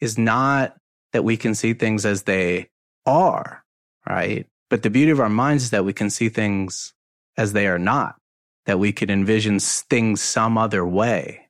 is 0.00 0.18
not 0.18 0.76
that 1.12 1.24
we 1.24 1.36
can 1.36 1.54
see 1.54 1.72
things 1.72 2.04
as 2.04 2.24
they 2.24 2.68
are, 3.04 3.64
right? 4.08 4.46
But 4.68 4.82
the 4.82 4.90
beauty 4.90 5.10
of 5.10 5.20
our 5.20 5.28
minds 5.28 5.64
is 5.64 5.70
that 5.70 5.84
we 5.84 5.92
can 5.92 6.10
see 6.10 6.28
things 6.28 6.92
as 7.36 7.52
they 7.52 7.66
are 7.66 7.78
not, 7.78 8.16
that 8.66 8.78
we 8.78 8.92
could 8.92 9.10
envision 9.10 9.58
things 9.58 10.20
some 10.20 10.58
other 10.58 10.86
way 10.86 11.48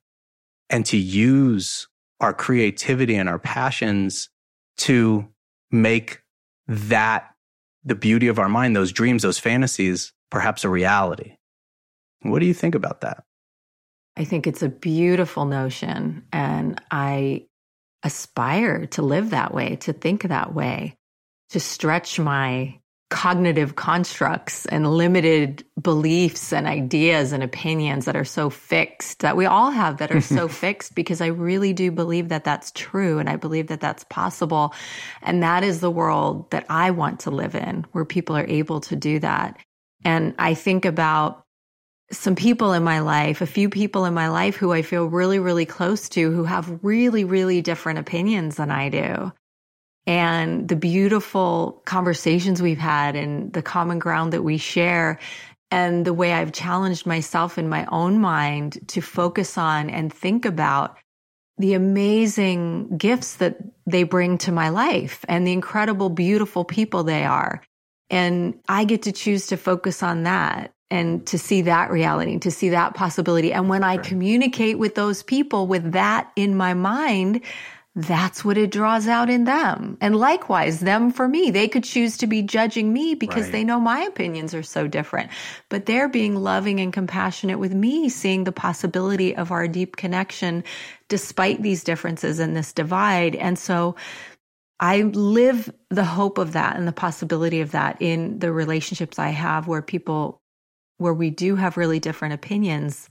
and 0.69 0.85
to 0.87 0.97
use 0.97 1.87
our 2.19 2.33
creativity 2.33 3.15
and 3.15 3.29
our 3.29 3.39
passions 3.39 4.29
to 4.77 5.27
make 5.71 6.21
that 6.67 7.33
the 7.83 7.95
beauty 7.95 8.27
of 8.27 8.39
our 8.39 8.49
mind, 8.49 8.75
those 8.75 8.91
dreams, 8.91 9.23
those 9.23 9.39
fantasies, 9.39 10.13
perhaps 10.29 10.63
a 10.63 10.69
reality. 10.69 11.37
What 12.21 12.39
do 12.39 12.45
you 12.45 12.53
think 12.53 12.75
about 12.75 13.01
that? 13.01 13.23
I 14.17 14.23
think 14.23 14.47
it's 14.47 14.63
a 14.63 14.69
beautiful 14.69 15.45
notion. 15.45 16.25
And 16.33 16.81
I 16.91 17.45
aspire 18.03 18.87
to 18.87 19.01
live 19.01 19.29
that 19.29 19.53
way, 19.53 19.75
to 19.77 19.93
think 19.93 20.23
that 20.23 20.53
way, 20.53 20.95
to 21.49 21.59
stretch 21.59 22.19
my 22.19 22.79
cognitive 23.09 23.75
constructs 23.75 24.65
and 24.65 24.85
limited 24.85 25.63
beliefs 25.81 26.51
and 26.51 26.67
ideas 26.67 27.31
and 27.31 27.41
opinions 27.41 28.03
that 28.03 28.17
are 28.17 28.25
so 28.25 28.49
fixed 28.49 29.19
that 29.19 29.37
we 29.37 29.45
all 29.45 29.71
have 29.71 29.97
that 29.97 30.11
are 30.11 30.19
so 30.19 30.47
fixed 30.49 30.93
because 30.93 31.21
I 31.21 31.27
really 31.27 31.71
do 31.71 31.89
believe 31.89 32.29
that 32.29 32.43
that's 32.43 32.71
true 32.75 33.17
and 33.17 33.29
I 33.29 33.37
believe 33.37 33.67
that 33.67 33.79
that's 33.79 34.03
possible. 34.05 34.73
And 35.21 35.41
that 35.41 35.63
is 35.63 35.79
the 35.79 35.91
world 35.91 36.51
that 36.51 36.65
I 36.69 36.91
want 36.91 37.21
to 37.21 37.31
live 37.31 37.55
in 37.55 37.85
where 37.93 38.03
people 38.03 38.35
are 38.35 38.47
able 38.47 38.81
to 38.81 38.95
do 38.97 39.19
that. 39.19 39.57
And 40.03 40.35
I 40.37 40.53
think 40.53 40.83
about 40.83 41.45
some 42.11 42.35
people 42.35 42.73
in 42.73 42.83
my 42.83 42.99
life, 42.99 43.41
a 43.41 43.45
few 43.45 43.69
people 43.69 44.05
in 44.05 44.13
my 44.13 44.29
life 44.29 44.55
who 44.55 44.73
I 44.73 44.81
feel 44.81 45.05
really, 45.05 45.39
really 45.39 45.65
close 45.65 46.09
to 46.09 46.31
who 46.31 46.43
have 46.43 46.79
really, 46.83 47.23
really 47.23 47.61
different 47.61 47.99
opinions 47.99 48.55
than 48.55 48.71
I 48.71 48.89
do. 48.89 49.31
And 50.07 50.69
the 50.69 50.77
beautiful 50.77 51.81
conversations 51.85 52.61
we've 52.61 52.77
had 52.77 53.15
and 53.15 53.51
the 53.51 53.61
common 53.61 53.99
ground 53.99 54.33
that 54.33 54.41
we 54.41 54.57
share 54.57 55.19
and 55.69 56.05
the 56.05 56.13
way 56.13 56.31
I've 56.33 56.53
challenged 56.53 57.05
myself 57.05 57.57
in 57.57 57.67
my 57.67 57.85
own 57.91 58.19
mind 58.19 58.79
to 58.87 59.01
focus 59.01 59.57
on 59.57 59.89
and 59.89 60.11
think 60.11 60.45
about 60.45 60.97
the 61.57 61.73
amazing 61.73 62.97
gifts 62.97 63.35
that 63.35 63.57
they 63.85 64.03
bring 64.03 64.37
to 64.37 64.51
my 64.51 64.69
life 64.69 65.25
and 65.27 65.45
the 65.45 65.51
incredible, 65.51 66.09
beautiful 66.09 66.63
people 66.63 67.03
they 67.03 67.25
are. 67.25 67.61
And 68.09 68.57
I 68.69 68.85
get 68.85 69.01
to 69.03 69.11
choose 69.11 69.47
to 69.47 69.57
focus 69.57 70.01
on 70.03 70.23
that 70.23 70.71
and 70.89 71.27
to 71.27 71.37
see 71.37 71.63
that 71.63 71.91
reality, 71.91 72.39
to 72.39 72.51
see 72.51 72.69
that 72.69 72.93
possibility. 72.93 73.51
And 73.51 73.67
when 73.67 73.83
I 73.83 73.97
communicate 73.97 74.79
with 74.79 74.95
those 74.95 75.23
people 75.23 75.67
with 75.67 75.91
that 75.91 76.31
in 76.37 76.55
my 76.55 76.73
mind, 76.73 77.41
that's 77.97 78.45
what 78.45 78.59
it 78.59 78.69
draws 78.69 79.07
out 79.07 79.27
in 79.27 79.45
them. 79.45 79.97
And 80.01 80.15
likewise, 80.15 80.81
them 80.81 81.11
for 81.11 81.27
me, 81.27 81.49
they 81.49 81.67
could 81.67 81.83
choose 81.83 82.15
to 82.17 82.27
be 82.27 82.43
judging 82.43 82.93
me 82.93 83.15
because 83.15 83.45
right. 83.45 83.51
they 83.51 83.63
know 83.63 83.79
my 83.79 84.01
opinions 84.01 84.53
are 84.53 84.61
so 84.61 84.87
different. 84.87 85.31
But 85.69 85.87
they're 85.87 86.07
being 86.07 86.35
loving 86.35 86.79
and 86.79 86.93
compassionate 86.93 87.57
with 87.57 87.73
me, 87.73 88.07
seeing 88.07 88.43
the 88.43 88.51
possibility 88.51 89.35
of 89.35 89.51
our 89.51 89.67
deep 89.67 89.95
connection 89.95 90.63
despite 91.09 91.63
these 91.63 91.83
differences 91.83 92.37
and 92.37 92.55
this 92.55 92.71
divide. 92.71 93.35
And 93.35 93.57
so 93.57 93.95
I 94.79 95.01
live 95.01 95.73
the 95.89 96.05
hope 96.05 96.37
of 96.37 96.53
that 96.53 96.75
and 96.75 96.87
the 96.87 96.91
possibility 96.91 97.61
of 97.61 97.71
that 97.71 97.99
in 97.99 98.37
the 98.37 98.51
relationships 98.51 99.17
I 99.17 99.29
have 99.29 99.67
where 99.67 99.81
people, 99.81 100.39
where 100.99 101.15
we 101.15 101.31
do 101.31 101.55
have 101.55 101.77
really 101.77 101.99
different 101.99 102.35
opinions. 102.35 103.09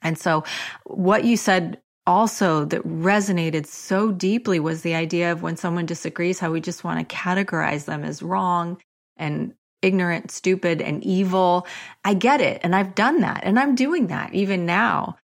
And 0.00 0.16
so 0.16 0.44
what 0.84 1.24
you 1.24 1.36
said 1.36 1.81
also 2.06 2.64
that 2.66 2.82
resonated 2.82 3.66
so 3.66 4.10
deeply 4.10 4.58
was 4.58 4.82
the 4.82 4.94
idea 4.94 5.32
of 5.32 5.42
when 5.42 5.56
someone 5.56 5.86
disagrees, 5.86 6.38
how 6.38 6.50
we 6.50 6.60
just 6.60 6.84
want 6.84 7.08
to 7.08 7.14
categorize 7.14 7.84
them 7.84 8.04
as 8.04 8.22
wrong 8.22 8.80
and 9.16 9.54
ignorant, 9.82 10.30
stupid, 10.30 10.80
and 10.80 11.02
evil. 11.04 11.66
I 12.04 12.14
get 12.14 12.40
it. 12.40 12.60
And 12.62 12.74
I've 12.74 12.94
done 12.94 13.20
that. 13.20 13.40
And 13.44 13.58
I'm 13.58 13.74
doing 13.74 14.08
that 14.08 14.34
even 14.34 14.66
now. 14.66 15.16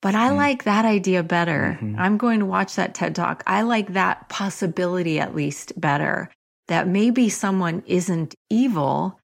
But 0.00 0.14
I 0.14 0.30
mm. 0.30 0.36
like 0.36 0.64
that 0.64 0.84
idea 0.84 1.22
better. 1.22 1.78
Mm-hmm. 1.80 1.98
I'm 1.98 2.16
going 2.16 2.40
to 2.40 2.46
watch 2.46 2.76
that 2.76 2.94
TED 2.94 3.14
talk. 3.14 3.42
I 3.46 3.62
like 3.62 3.94
that 3.94 4.28
possibility 4.28 5.18
at 5.18 5.34
least 5.34 5.78
better 5.80 6.30
that 6.68 6.86
maybe 6.86 7.28
someone 7.30 7.82
isn't 7.86 8.34
evil, 8.50 9.18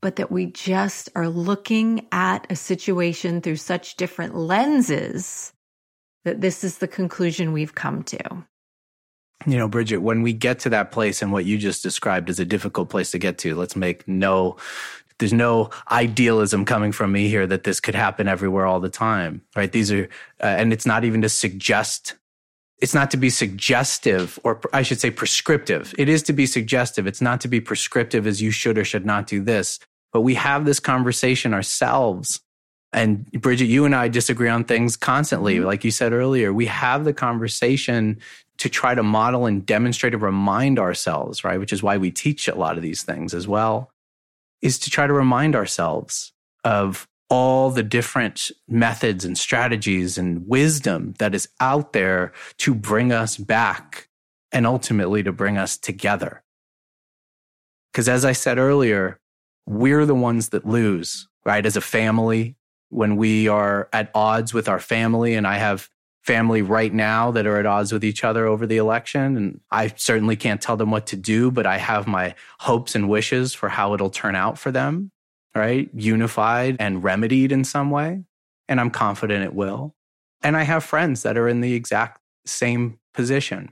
but 0.00 0.16
that 0.16 0.30
we 0.30 0.46
just 0.46 1.10
are 1.14 1.28
looking 1.28 2.06
at 2.12 2.46
a 2.48 2.56
situation 2.56 3.40
through 3.40 3.56
such 3.56 3.96
different 3.96 4.36
lenses 4.36 5.52
that 6.26 6.40
this 6.40 6.64
is 6.64 6.78
the 6.78 6.88
conclusion 6.88 7.52
we've 7.52 7.76
come 7.76 8.02
to. 8.02 8.18
You 9.46 9.56
know, 9.58 9.68
Bridget, 9.68 9.98
when 9.98 10.22
we 10.22 10.32
get 10.32 10.58
to 10.60 10.68
that 10.70 10.90
place 10.90 11.22
and 11.22 11.30
what 11.30 11.44
you 11.44 11.56
just 11.56 11.84
described 11.84 12.28
is 12.28 12.40
a 12.40 12.44
difficult 12.44 12.88
place 12.88 13.12
to 13.12 13.18
get 13.18 13.38
to, 13.38 13.54
let's 13.54 13.76
make 13.76 14.06
no 14.08 14.56
there's 15.18 15.32
no 15.32 15.70
idealism 15.90 16.66
coming 16.66 16.92
from 16.92 17.10
me 17.10 17.28
here 17.28 17.46
that 17.46 17.64
this 17.64 17.80
could 17.80 17.94
happen 17.94 18.28
everywhere 18.28 18.66
all 18.66 18.80
the 18.80 18.90
time, 18.90 19.40
right? 19.54 19.72
These 19.72 19.90
are, 19.90 20.04
uh, 20.42 20.46
and 20.46 20.74
it's 20.74 20.84
not 20.84 21.04
even 21.04 21.22
to 21.22 21.30
suggest, 21.30 22.16
it's 22.82 22.92
not 22.92 23.10
to 23.12 23.16
be 23.16 23.30
suggestive 23.30 24.38
or 24.44 24.60
I 24.74 24.82
should 24.82 25.00
say 25.00 25.10
prescriptive. 25.10 25.94
It 25.96 26.10
is 26.10 26.22
to 26.24 26.34
be 26.34 26.44
suggestive. 26.44 27.06
It's 27.06 27.22
not 27.22 27.40
to 27.42 27.48
be 27.48 27.60
prescriptive 27.60 28.26
as 28.26 28.42
you 28.42 28.50
should 28.50 28.76
or 28.76 28.84
should 28.84 29.06
not 29.06 29.26
do 29.26 29.42
this. 29.42 29.78
But 30.12 30.20
we 30.20 30.34
have 30.34 30.66
this 30.66 30.80
conversation 30.80 31.54
ourselves 31.54 32.40
and 32.92 33.30
Bridget, 33.32 33.66
you 33.66 33.84
and 33.84 33.94
I 33.94 34.08
disagree 34.08 34.48
on 34.48 34.64
things 34.64 34.96
constantly. 34.96 35.56
Mm-hmm. 35.56 35.66
Like 35.66 35.84
you 35.84 35.90
said 35.90 36.12
earlier, 36.12 36.52
we 36.52 36.66
have 36.66 37.04
the 37.04 37.12
conversation 37.12 38.18
to 38.58 38.68
try 38.68 38.94
to 38.94 39.02
model 39.02 39.44
and 39.46 39.66
demonstrate 39.66 40.14
and 40.14 40.22
remind 40.22 40.78
ourselves, 40.78 41.44
right? 41.44 41.60
Which 41.60 41.72
is 41.72 41.82
why 41.82 41.98
we 41.98 42.10
teach 42.10 42.48
a 42.48 42.54
lot 42.54 42.76
of 42.76 42.82
these 42.82 43.02
things 43.02 43.34
as 43.34 43.46
well, 43.46 43.90
is 44.62 44.78
to 44.80 44.90
try 44.90 45.06
to 45.06 45.12
remind 45.12 45.54
ourselves 45.54 46.32
of 46.64 47.06
all 47.28 47.70
the 47.70 47.82
different 47.82 48.50
methods 48.68 49.24
and 49.24 49.36
strategies 49.36 50.16
and 50.16 50.48
wisdom 50.48 51.14
that 51.18 51.34
is 51.34 51.48
out 51.60 51.92
there 51.92 52.32
to 52.58 52.74
bring 52.74 53.12
us 53.12 53.36
back 53.36 54.08
and 54.52 54.66
ultimately 54.66 55.22
to 55.22 55.32
bring 55.32 55.58
us 55.58 55.76
together. 55.76 56.42
Because 57.92 58.08
as 58.08 58.24
I 58.24 58.32
said 58.32 58.58
earlier, 58.58 59.18
we're 59.66 60.06
the 60.06 60.14
ones 60.14 60.50
that 60.50 60.66
lose, 60.66 61.28
right? 61.44 61.66
As 61.66 61.76
a 61.76 61.80
family, 61.80 62.55
when 62.90 63.16
we 63.16 63.48
are 63.48 63.88
at 63.92 64.10
odds 64.14 64.54
with 64.54 64.68
our 64.68 64.78
family 64.78 65.34
and 65.34 65.46
I 65.46 65.58
have 65.58 65.88
family 66.22 66.60
right 66.60 66.92
now 66.92 67.30
that 67.30 67.46
are 67.46 67.58
at 67.58 67.66
odds 67.66 67.92
with 67.92 68.04
each 68.04 68.24
other 68.24 68.46
over 68.46 68.66
the 68.66 68.78
election 68.78 69.36
and 69.36 69.60
I 69.70 69.92
certainly 69.96 70.34
can't 70.34 70.60
tell 70.60 70.76
them 70.76 70.90
what 70.90 71.06
to 71.08 71.16
do 71.16 71.50
but 71.50 71.66
I 71.66 71.78
have 71.78 72.06
my 72.06 72.34
hopes 72.60 72.94
and 72.94 73.08
wishes 73.08 73.54
for 73.54 73.68
how 73.68 73.94
it'll 73.94 74.10
turn 74.10 74.34
out 74.34 74.58
for 74.58 74.70
them 74.70 75.12
right? 75.54 75.88
Unified 75.94 76.76
and 76.80 77.02
remedied 77.02 77.52
in 77.52 77.64
some 77.64 77.90
way 77.90 78.24
and 78.68 78.80
I'm 78.80 78.90
confident 78.90 79.44
it 79.44 79.54
will. 79.54 79.94
And 80.42 80.56
I 80.56 80.64
have 80.64 80.84
friends 80.84 81.22
that 81.22 81.38
are 81.38 81.48
in 81.48 81.60
the 81.60 81.74
exact 81.74 82.20
same 82.44 82.98
position 83.14 83.70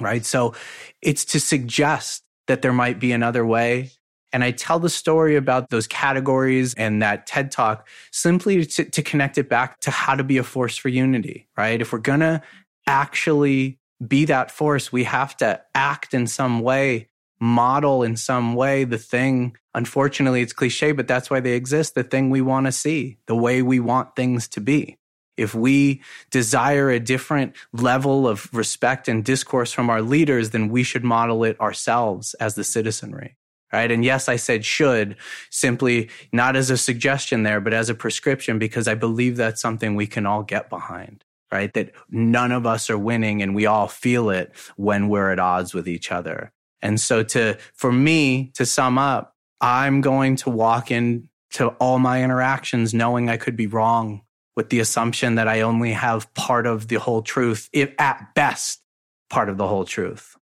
right? 0.00 0.24
So 0.24 0.54
it's 1.02 1.24
to 1.26 1.40
suggest 1.40 2.22
that 2.46 2.62
there 2.62 2.72
might 2.72 2.98
be 2.98 3.12
another 3.12 3.44
way 3.44 3.90
and 4.32 4.44
I 4.44 4.52
tell 4.52 4.78
the 4.78 4.90
story 4.90 5.36
about 5.36 5.70
those 5.70 5.86
categories 5.86 6.74
and 6.74 7.02
that 7.02 7.26
TED 7.26 7.50
talk 7.50 7.88
simply 8.12 8.64
to, 8.64 8.84
to, 8.84 9.02
connect 9.02 9.38
it 9.38 9.48
back 9.48 9.80
to 9.80 9.90
how 9.90 10.14
to 10.14 10.24
be 10.24 10.38
a 10.38 10.44
force 10.44 10.76
for 10.76 10.88
unity, 10.88 11.48
right? 11.56 11.80
If 11.80 11.92
we're 11.92 11.98
going 11.98 12.20
to 12.20 12.42
actually 12.86 13.78
be 14.06 14.24
that 14.26 14.50
force, 14.50 14.92
we 14.92 15.04
have 15.04 15.36
to 15.38 15.60
act 15.74 16.14
in 16.14 16.26
some 16.26 16.60
way, 16.60 17.08
model 17.40 18.02
in 18.02 18.16
some 18.16 18.54
way 18.54 18.84
the 18.84 18.98
thing. 18.98 19.56
Unfortunately, 19.74 20.42
it's 20.42 20.52
cliche, 20.52 20.92
but 20.92 21.08
that's 21.08 21.30
why 21.30 21.40
they 21.40 21.52
exist 21.52 21.94
the 21.94 22.04
thing 22.04 22.30
we 22.30 22.40
want 22.40 22.66
to 22.66 22.72
see, 22.72 23.18
the 23.26 23.36
way 23.36 23.62
we 23.62 23.80
want 23.80 24.14
things 24.14 24.46
to 24.48 24.60
be. 24.60 24.96
If 25.36 25.54
we 25.54 26.02
desire 26.30 26.90
a 26.90 27.00
different 27.00 27.56
level 27.72 28.28
of 28.28 28.52
respect 28.52 29.08
and 29.08 29.24
discourse 29.24 29.72
from 29.72 29.88
our 29.88 30.02
leaders, 30.02 30.50
then 30.50 30.68
we 30.68 30.82
should 30.82 31.02
model 31.02 31.44
it 31.44 31.58
ourselves 31.60 32.34
as 32.34 32.54
the 32.54 32.64
citizenry 32.64 33.36
right? 33.72 33.90
And 33.90 34.04
yes, 34.04 34.28
I 34.28 34.36
said 34.36 34.64
should 34.64 35.16
simply 35.50 36.10
not 36.32 36.56
as 36.56 36.70
a 36.70 36.76
suggestion 36.76 37.42
there, 37.42 37.60
but 37.60 37.74
as 37.74 37.88
a 37.88 37.94
prescription 37.94 38.58
because 38.58 38.88
I 38.88 38.94
believe 38.94 39.36
that's 39.36 39.60
something 39.60 39.94
we 39.94 40.06
can 40.06 40.26
all 40.26 40.42
get 40.42 40.68
behind, 40.68 41.24
right? 41.52 41.72
That 41.74 41.92
none 42.10 42.52
of 42.52 42.66
us 42.66 42.90
are 42.90 42.98
winning 42.98 43.42
and 43.42 43.54
we 43.54 43.66
all 43.66 43.88
feel 43.88 44.30
it 44.30 44.52
when 44.76 45.08
we're 45.08 45.30
at 45.30 45.38
odds 45.38 45.74
with 45.74 45.88
each 45.88 46.10
other. 46.10 46.52
And 46.82 47.00
so 47.00 47.22
to, 47.22 47.58
for 47.74 47.92
me 47.92 48.50
to 48.54 48.66
sum 48.66 48.98
up, 48.98 49.34
I'm 49.60 50.00
going 50.00 50.36
to 50.36 50.50
walk 50.50 50.90
into 50.90 51.68
all 51.78 51.98
my 51.98 52.24
interactions 52.24 52.94
knowing 52.94 53.28
I 53.28 53.36
could 53.36 53.56
be 53.56 53.66
wrong 53.66 54.22
with 54.56 54.70
the 54.70 54.80
assumption 54.80 55.36
that 55.36 55.48
I 55.48 55.60
only 55.60 55.92
have 55.92 56.32
part 56.34 56.66
of 56.66 56.88
the 56.88 56.96
whole 56.96 57.22
truth, 57.22 57.68
if 57.72 57.94
at 57.98 58.34
best 58.34 58.82
part 59.28 59.48
of 59.48 59.58
the 59.58 59.68
whole 59.68 59.84
truth 59.84 60.36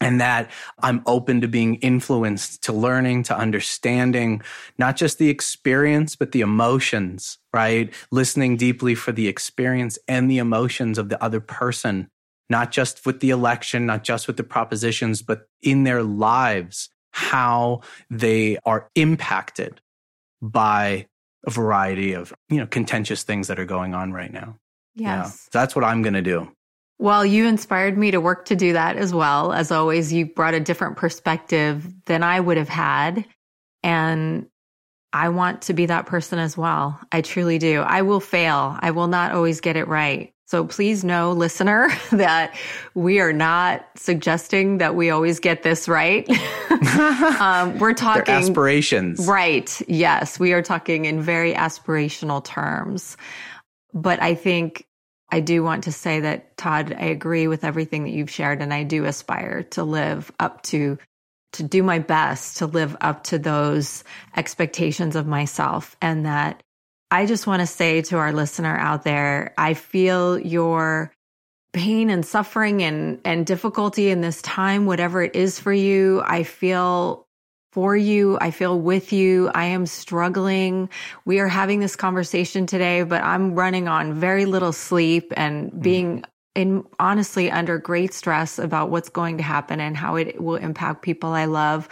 and 0.00 0.20
that 0.20 0.50
I'm 0.80 1.02
open 1.06 1.40
to 1.40 1.48
being 1.48 1.76
influenced, 1.76 2.62
to 2.64 2.72
learning, 2.72 3.24
to 3.24 3.36
understanding 3.36 4.42
not 4.78 4.96
just 4.96 5.18
the 5.18 5.28
experience, 5.28 6.14
but 6.14 6.32
the 6.32 6.40
emotions, 6.40 7.38
right? 7.52 7.92
Listening 8.10 8.56
deeply 8.56 8.94
for 8.94 9.12
the 9.12 9.28
experience 9.28 9.98
and 10.06 10.30
the 10.30 10.38
emotions 10.38 10.98
of 10.98 11.08
the 11.08 11.22
other 11.22 11.40
person, 11.40 12.08
not 12.48 12.70
just 12.70 13.04
with 13.06 13.20
the 13.20 13.30
election, 13.30 13.86
not 13.86 14.04
just 14.04 14.26
with 14.26 14.36
the 14.36 14.44
propositions, 14.44 15.22
but 15.22 15.48
in 15.62 15.84
their 15.84 16.02
lives, 16.02 16.90
how 17.12 17.80
they 18.08 18.58
are 18.64 18.90
impacted 18.94 19.80
by 20.40 21.06
a 21.46 21.50
variety 21.50 22.12
of, 22.12 22.32
you 22.48 22.58
know, 22.58 22.66
contentious 22.66 23.24
things 23.24 23.48
that 23.48 23.58
are 23.58 23.64
going 23.64 23.94
on 23.94 24.12
right 24.12 24.32
now. 24.32 24.56
Yes. 24.94 25.04
Yeah. 25.04 25.24
So 25.24 25.48
that's 25.52 25.74
what 25.74 25.84
I'm 25.84 26.02
going 26.02 26.14
to 26.14 26.22
do. 26.22 26.52
Well, 26.98 27.24
you 27.24 27.46
inspired 27.46 27.96
me 27.96 28.10
to 28.10 28.20
work 28.20 28.46
to 28.46 28.56
do 28.56 28.72
that 28.72 28.96
as 28.96 29.14
well. 29.14 29.52
As 29.52 29.70
always, 29.70 30.12
you 30.12 30.26
brought 30.26 30.54
a 30.54 30.60
different 30.60 30.96
perspective 30.96 31.86
than 32.06 32.22
I 32.22 32.40
would 32.40 32.56
have 32.56 32.68
had. 32.68 33.24
And 33.84 34.46
I 35.12 35.28
want 35.28 35.62
to 35.62 35.74
be 35.74 35.86
that 35.86 36.06
person 36.06 36.38
as 36.38 36.56
well. 36.56 37.00
I 37.12 37.20
truly 37.20 37.58
do. 37.58 37.80
I 37.80 38.02
will 38.02 38.20
fail. 38.20 38.76
I 38.80 38.90
will 38.90 39.06
not 39.06 39.32
always 39.32 39.60
get 39.60 39.76
it 39.76 39.86
right. 39.86 40.32
So 40.46 40.64
please 40.64 41.04
know, 41.04 41.32
listener, 41.32 41.88
that 42.10 42.56
we 42.94 43.20
are 43.20 43.32
not 43.32 43.86
suggesting 43.94 44.78
that 44.78 44.96
we 44.96 45.10
always 45.10 45.38
get 45.38 45.62
this 45.62 45.88
right. 45.88 46.28
um, 47.40 47.78
we're 47.78 47.94
talking 47.94 48.24
They're 48.24 48.36
aspirations. 48.36 49.26
Right. 49.26 49.80
Yes. 49.86 50.40
We 50.40 50.52
are 50.52 50.62
talking 50.62 51.04
in 51.04 51.20
very 51.20 51.54
aspirational 51.54 52.42
terms. 52.42 53.16
But 53.94 54.20
I 54.20 54.34
think 54.34 54.87
I 55.30 55.40
do 55.40 55.62
want 55.62 55.84
to 55.84 55.92
say 55.92 56.20
that, 56.20 56.56
Todd, 56.56 56.94
I 56.98 57.06
agree 57.06 57.48
with 57.48 57.64
everything 57.64 58.04
that 58.04 58.10
you've 58.10 58.30
shared, 58.30 58.62
and 58.62 58.72
I 58.72 58.82
do 58.82 59.04
aspire 59.04 59.64
to 59.70 59.84
live 59.84 60.32
up 60.40 60.62
to 60.64 60.98
to 61.52 61.62
do 61.62 61.82
my 61.82 61.98
best 61.98 62.58
to 62.58 62.66
live 62.66 62.94
up 63.00 63.24
to 63.24 63.38
those 63.38 64.04
expectations 64.36 65.16
of 65.16 65.26
myself 65.26 65.96
and 66.02 66.26
that 66.26 66.62
I 67.10 67.24
just 67.26 67.46
want 67.46 67.60
to 67.60 67.66
say 67.66 68.02
to 68.02 68.18
our 68.18 68.32
listener 68.32 68.76
out 68.76 69.02
there, 69.02 69.54
I 69.56 69.74
feel 69.74 70.38
your 70.38 71.10
pain 71.72 72.10
and 72.10 72.24
suffering 72.24 72.82
and, 72.82 73.20
and 73.24 73.46
difficulty 73.46 74.10
in 74.10 74.20
this 74.20 74.42
time, 74.42 74.84
whatever 74.84 75.22
it 75.22 75.34
is 75.34 75.58
for 75.58 75.72
you. 75.72 76.22
I 76.24 76.42
feel 76.42 77.26
for 77.78 77.96
you. 77.96 78.36
I 78.40 78.50
feel 78.50 78.80
with 78.80 79.12
you. 79.12 79.52
I 79.54 79.66
am 79.66 79.86
struggling. 79.86 80.88
We 81.24 81.38
are 81.38 81.46
having 81.46 81.78
this 81.78 81.94
conversation 81.94 82.66
today, 82.66 83.04
but 83.04 83.22
I'm 83.22 83.54
running 83.54 83.86
on 83.86 84.14
very 84.14 84.46
little 84.46 84.72
sleep 84.72 85.32
and 85.36 85.70
mm. 85.70 85.80
being 85.80 86.24
in 86.56 86.82
honestly 86.98 87.52
under 87.52 87.78
great 87.78 88.12
stress 88.12 88.58
about 88.58 88.90
what's 88.90 89.08
going 89.08 89.36
to 89.36 89.44
happen 89.44 89.78
and 89.78 89.96
how 89.96 90.16
it 90.16 90.42
will 90.42 90.56
impact 90.56 91.02
people 91.02 91.30
I 91.30 91.44
love. 91.44 91.88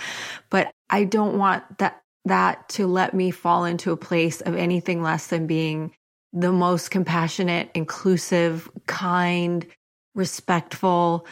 But 0.50 0.72
I 0.90 1.04
don't 1.04 1.38
want 1.38 1.62
that 1.78 2.02
that 2.24 2.68
to 2.70 2.88
let 2.88 3.14
me 3.14 3.30
fall 3.30 3.64
into 3.64 3.92
a 3.92 3.96
place 3.96 4.40
of 4.40 4.56
anything 4.56 5.04
less 5.04 5.28
than 5.28 5.46
being 5.46 5.92
the 6.32 6.50
most 6.50 6.90
compassionate, 6.90 7.70
inclusive, 7.74 8.68
kind, 8.88 9.64
respectful, 10.16 11.28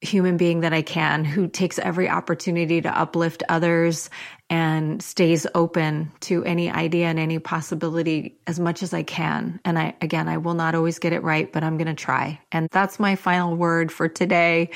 human 0.00 0.36
being 0.36 0.60
that 0.60 0.72
I 0.72 0.82
can 0.82 1.24
who 1.24 1.48
takes 1.48 1.78
every 1.78 2.08
opportunity 2.08 2.80
to 2.80 2.98
uplift 2.98 3.42
others 3.48 4.10
and 4.48 5.02
stays 5.02 5.44
open 5.56 6.12
to 6.20 6.44
any 6.44 6.70
idea 6.70 7.06
and 7.06 7.18
any 7.18 7.40
possibility 7.40 8.38
as 8.46 8.60
much 8.60 8.82
as 8.84 8.94
I 8.94 9.02
can. 9.02 9.58
And 9.64 9.76
I, 9.76 9.96
again, 10.00 10.28
I 10.28 10.36
will 10.36 10.54
not 10.54 10.76
always 10.76 11.00
get 11.00 11.12
it 11.12 11.24
right, 11.24 11.52
but 11.52 11.64
I'm 11.64 11.76
going 11.78 11.88
to 11.88 11.94
try. 11.94 12.40
And 12.52 12.68
that's 12.70 13.00
my 13.00 13.16
final 13.16 13.56
word 13.56 13.90
for 13.90 14.08
today. 14.08 14.70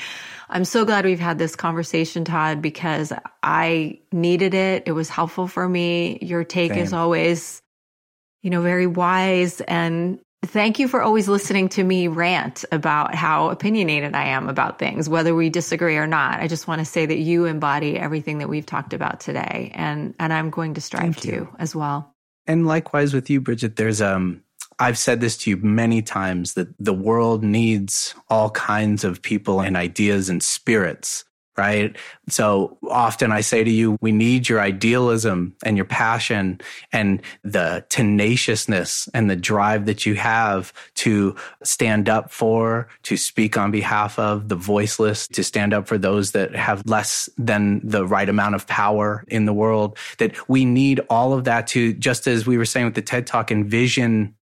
I'm 0.49 0.65
so 0.65 0.83
glad 0.83 1.05
we've 1.05 1.19
had 1.19 1.37
this 1.37 1.55
conversation, 1.55 2.25
Todd, 2.25 2.61
because 2.61 3.13
I 3.41 3.99
needed 4.11 4.53
it. 4.53 4.83
It 4.87 4.91
was 4.91 5.09
helpful 5.09 5.47
for 5.47 5.67
me. 5.67 6.19
Your 6.21 6.43
take 6.43 6.73
Same. 6.73 6.83
is 6.83 6.91
always, 6.91 7.61
you 8.41 8.49
know, 8.49 8.61
very 8.61 8.87
wise 8.87 9.61
and 9.61 10.19
Thank 10.45 10.77
you 10.77 10.89
for 10.89 11.01
always 11.01 11.29
listening 11.29 11.69
to 11.69 11.83
me 11.83 12.09
rant 12.09 12.65
about 12.71 13.15
how 13.15 13.49
opinionated 13.49 14.13
I 14.13 14.25
am 14.25 14.49
about 14.49 14.77
things, 14.77 15.07
whether 15.07 15.33
we 15.33 15.49
disagree 15.49 15.95
or 15.95 16.05
not. 16.05 16.41
I 16.41 16.47
just 16.47 16.67
want 16.67 16.79
to 16.79 16.85
say 16.85 17.05
that 17.05 17.17
you 17.17 17.45
embody 17.45 17.97
everything 17.97 18.39
that 18.39 18.49
we've 18.49 18.65
talked 18.65 18.93
about 18.93 19.21
today, 19.21 19.71
and 19.73 20.13
and 20.19 20.33
I'm 20.33 20.49
going 20.49 20.73
to 20.73 20.81
strive 20.81 21.15
to 21.21 21.47
as 21.59 21.73
well. 21.73 22.13
And 22.45 22.67
likewise 22.67 23.13
with 23.13 23.29
you, 23.29 23.39
Bridget. 23.39 23.77
There's 23.77 24.01
um, 24.01 24.43
I've 24.79 24.97
said 24.97 25.21
this 25.21 25.37
to 25.37 25.49
you 25.49 25.57
many 25.57 26.01
times 26.01 26.55
that 26.55 26.67
the 26.77 26.93
world 26.93 27.41
needs 27.41 28.13
all 28.29 28.49
kinds 28.49 29.05
of 29.05 29.21
people 29.21 29.61
and 29.61 29.77
ideas 29.77 30.27
and 30.27 30.43
spirits 30.43 31.23
right? 31.57 31.95
So 32.29 32.77
often 32.89 33.31
I 33.31 33.41
say 33.41 33.63
to 33.63 33.69
you, 33.69 33.97
we 34.01 34.11
need 34.11 34.49
your 34.49 34.59
idealism 34.59 35.55
and 35.63 35.77
your 35.77 35.85
passion 35.85 36.59
and 36.91 37.21
the 37.43 37.85
tenaciousness 37.89 39.07
and 39.13 39.29
the 39.29 39.35
drive 39.35 39.85
that 39.85 40.05
you 40.05 40.15
have 40.15 40.73
to 40.95 41.35
stand 41.63 42.09
up 42.09 42.31
for, 42.31 42.87
to 43.03 43.17
speak 43.17 43.57
on 43.57 43.71
behalf 43.71 44.17
of 44.17 44.49
the 44.49 44.55
voiceless, 44.55 45.27
to 45.27 45.43
stand 45.43 45.73
up 45.73 45.87
for 45.87 45.97
those 45.97 46.31
that 46.31 46.55
have 46.55 46.83
less 46.85 47.29
than 47.37 47.81
the 47.83 48.05
right 48.05 48.29
amount 48.29 48.55
of 48.55 48.67
power 48.67 49.23
in 49.27 49.45
the 49.45 49.53
world. 49.53 49.97
That 50.17 50.49
we 50.49 50.65
need 50.65 51.01
all 51.09 51.33
of 51.33 51.43
that 51.43 51.67
to, 51.67 51.93
just 51.93 52.27
as 52.27 52.47
we 52.47 52.57
were 52.57 52.65
saying 52.65 52.85
with 52.85 52.95
the 52.95 53.01
TED 53.01 53.27
Talk, 53.27 53.51
envision 53.51 54.35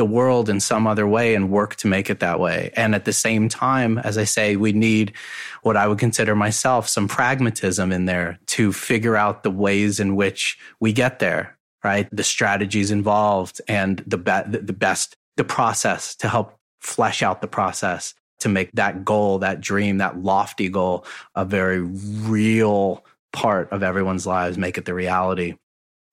the 0.00 0.04
world 0.06 0.48
in 0.48 0.60
some 0.60 0.86
other 0.86 1.06
way 1.06 1.34
and 1.34 1.50
work 1.50 1.76
to 1.76 1.86
make 1.86 2.08
it 2.08 2.20
that 2.20 2.40
way. 2.40 2.70
And 2.74 2.94
at 2.94 3.04
the 3.04 3.12
same 3.12 3.50
time, 3.50 3.98
as 3.98 4.16
I 4.16 4.24
say, 4.24 4.56
we 4.56 4.72
need 4.72 5.12
what 5.60 5.76
I 5.76 5.86
would 5.86 5.98
consider 5.98 6.34
myself 6.34 6.88
some 6.88 7.06
pragmatism 7.06 7.92
in 7.92 8.06
there 8.06 8.38
to 8.46 8.72
figure 8.72 9.14
out 9.14 9.42
the 9.42 9.50
ways 9.50 10.00
in 10.00 10.16
which 10.16 10.58
we 10.80 10.94
get 10.94 11.18
there, 11.18 11.54
right? 11.84 12.08
The 12.10 12.24
strategies 12.24 12.90
involved 12.90 13.60
and 13.68 14.02
the, 14.06 14.16
be- 14.16 14.56
the 14.58 14.72
best, 14.72 15.16
the 15.36 15.44
process 15.44 16.16
to 16.16 16.30
help 16.30 16.58
flesh 16.80 17.22
out 17.22 17.42
the 17.42 17.46
process 17.46 18.14
to 18.38 18.48
make 18.48 18.72
that 18.72 19.04
goal, 19.04 19.40
that 19.40 19.60
dream, 19.60 19.98
that 19.98 20.22
lofty 20.22 20.70
goal 20.70 21.04
a 21.34 21.44
very 21.44 21.82
real 21.82 23.04
part 23.34 23.70
of 23.70 23.82
everyone's 23.82 24.26
lives, 24.26 24.56
make 24.56 24.78
it 24.78 24.86
the 24.86 24.94
reality. 24.94 25.56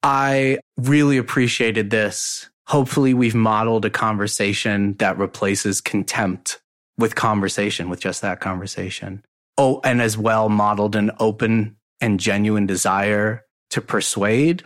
I 0.04 0.58
really 0.76 1.18
appreciated 1.18 1.90
this 1.90 2.50
hopefully 2.68 3.14
we've 3.14 3.36
modeled 3.36 3.86
a 3.86 3.90
conversation 3.90 4.94
that 4.96 5.18
replaces 5.18 5.82
contempt 5.82 6.60
with 6.98 7.16
conversation, 7.16 7.90
with 7.90 8.00
just 8.00 8.22
that 8.22 8.40
conversation. 8.40 9.24
Oh, 9.58 9.80
and 9.84 10.02
as 10.02 10.18
well 10.18 10.50
modeled 10.50 10.96
an 10.96 11.12
open 11.20 11.78
and 12.02 12.20
genuine 12.20 12.66
desire 12.66 13.46
to 13.72 13.82
persuade, 13.82 14.64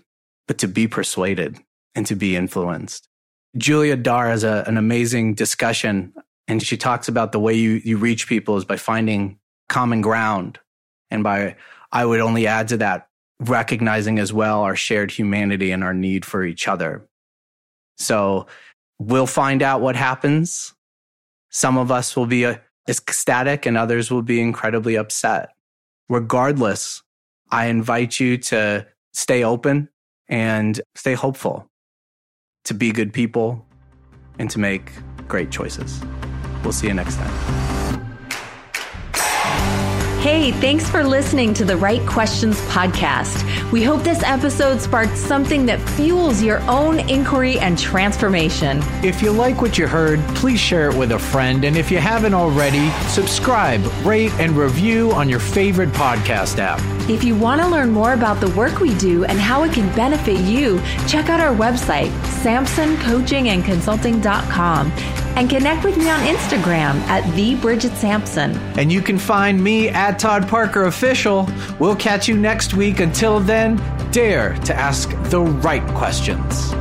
but 0.48 0.58
to 0.60 0.68
be 0.68 0.88
persuaded 0.88 1.60
and 1.96 2.06
to 2.08 2.16
be 2.16 2.36
influenced. 2.36 3.08
Julia 3.58 3.98
Dhar 3.98 4.30
has 4.30 4.44
a, 4.44 4.64
an 4.68 4.78
amazing 4.78 5.34
discussion, 5.34 6.14
and 6.48 6.64
she 6.64 6.78
talks 6.78 7.08
about 7.08 7.32
the 7.32 7.40
way 7.40 7.54
you, 7.54 7.82
you 7.84 7.98
reach 7.98 8.28
people 8.28 8.58
is 8.58 8.66
by 8.66 8.78
finding 8.78 9.40
common 9.70 10.02
ground. 10.02 10.60
And 11.10 11.24
by, 11.24 11.56
I 11.92 12.06
would 12.06 12.22
only 12.22 12.48
add 12.48 12.70
to 12.70 12.78
that, 12.78 13.08
recognizing 13.40 14.20
as 14.20 14.32
well 14.32 14.62
our 14.62 14.76
shared 14.76 15.12
humanity 15.12 15.72
and 15.72 15.84
our 15.84 15.94
need 15.94 16.26
for 16.26 16.44
each 16.44 16.68
other. 16.68 17.08
So 17.98 18.48
we'll 19.00 19.28
find 19.28 19.62
out 19.62 19.82
what 19.82 19.96
happens. 19.96 20.74
Some 21.50 21.78
of 21.78 21.92
us 21.92 22.16
will 22.16 22.26
be 22.26 22.46
uh, 22.46 22.56
ecstatic 22.88 23.66
and 23.66 23.78
others 23.78 24.12
will 24.12 24.22
be 24.22 24.42
incredibly 24.42 24.96
upset. 24.96 25.50
Regardless, 26.10 27.04
I 27.52 27.68
invite 27.68 28.20
you 28.20 28.38
to 28.38 28.88
stay 29.14 29.44
open 29.44 29.90
and 30.28 30.80
stay 30.96 31.14
hopeful, 31.14 31.68
to 32.64 32.74
be 32.74 32.92
good 32.92 33.14
people, 33.14 33.66
and 34.40 34.50
to 34.50 34.60
make 34.60 34.92
great 35.28 35.52
choices. 35.52 36.02
We'll 36.64 36.74
see 36.74 36.88
you 36.88 36.94
next 36.94 37.18
time. 37.18 37.81
Hey, 40.22 40.52
thanks 40.52 40.88
for 40.88 41.04
listening 41.04 41.52
to 41.56 41.66
the 41.66 41.76
Right 41.76 42.06
Questions 42.06 42.62
podcast. 42.68 43.44
We 43.72 43.82
hope 43.82 44.04
this 44.04 44.22
episode 44.22 44.80
sparked 44.80 45.18
something 45.18 45.66
that 45.66 45.82
fuels 45.82 46.44
your 46.44 46.60
own 46.70 47.00
inquiry 47.10 47.58
and 47.58 47.76
transformation. 47.76 48.84
If 49.04 49.24
you 49.24 49.32
like 49.32 49.64
what 49.64 49.80
you 49.80 49.88
heard, 49.88 50.20
please 50.36 50.60
share 50.60 50.92
it 50.92 50.96
with 50.96 51.14
a 51.14 51.18
friend. 51.18 51.64
And 51.64 51.76
if 51.76 51.90
you 51.90 51.98
haven't 51.98 52.36
already, 52.36 52.92
subscribe, 53.08 53.84
rate, 54.06 54.32
and 54.34 54.56
review 54.56 55.12
on 55.14 55.28
your 55.28 55.40
favorite 55.40 55.90
podcast 55.90 56.60
app. 56.60 56.80
If 57.10 57.24
you 57.24 57.36
want 57.36 57.60
to 57.62 57.68
learn 57.68 57.90
more 57.90 58.14
about 58.14 58.40
the 58.40 58.52
work 58.52 58.80
we 58.80 58.96
do 59.00 59.26
and 59.26 59.40
how 59.40 59.64
it 59.64 59.74
can 59.74 59.92
benefit 59.96 60.40
you, 60.42 60.80
check 61.08 61.30
out 61.30 61.40
our 61.40 61.56
website, 61.56 62.12
sampsoncoachingandconsulting.com 62.44 65.21
and 65.36 65.50
connect 65.50 65.84
with 65.84 65.98
me 65.98 66.10
on 66.10 66.20
Instagram 66.22 66.96
at 67.08 67.30
the 67.36 67.56
Bridget 67.56 67.96
Sampson. 67.96 68.56
And 68.78 68.92
you 68.92 69.02
can 69.02 69.18
find 69.18 69.64
me 69.64 69.90
at 69.90 70.20
Todd 70.20 70.48
Parker 70.48 70.86
Official. 70.86 71.50
We'll 71.80 71.96
catch 71.96 72.28
you 72.28 72.38
next 72.38 72.74
week. 72.74 73.00
Until 73.00 73.40
then, 73.40 73.78
dare 74.12 74.54
to 74.66 74.76
ask 74.76 75.10
the 75.30 75.42
right 75.42 75.86
questions. 75.96 76.74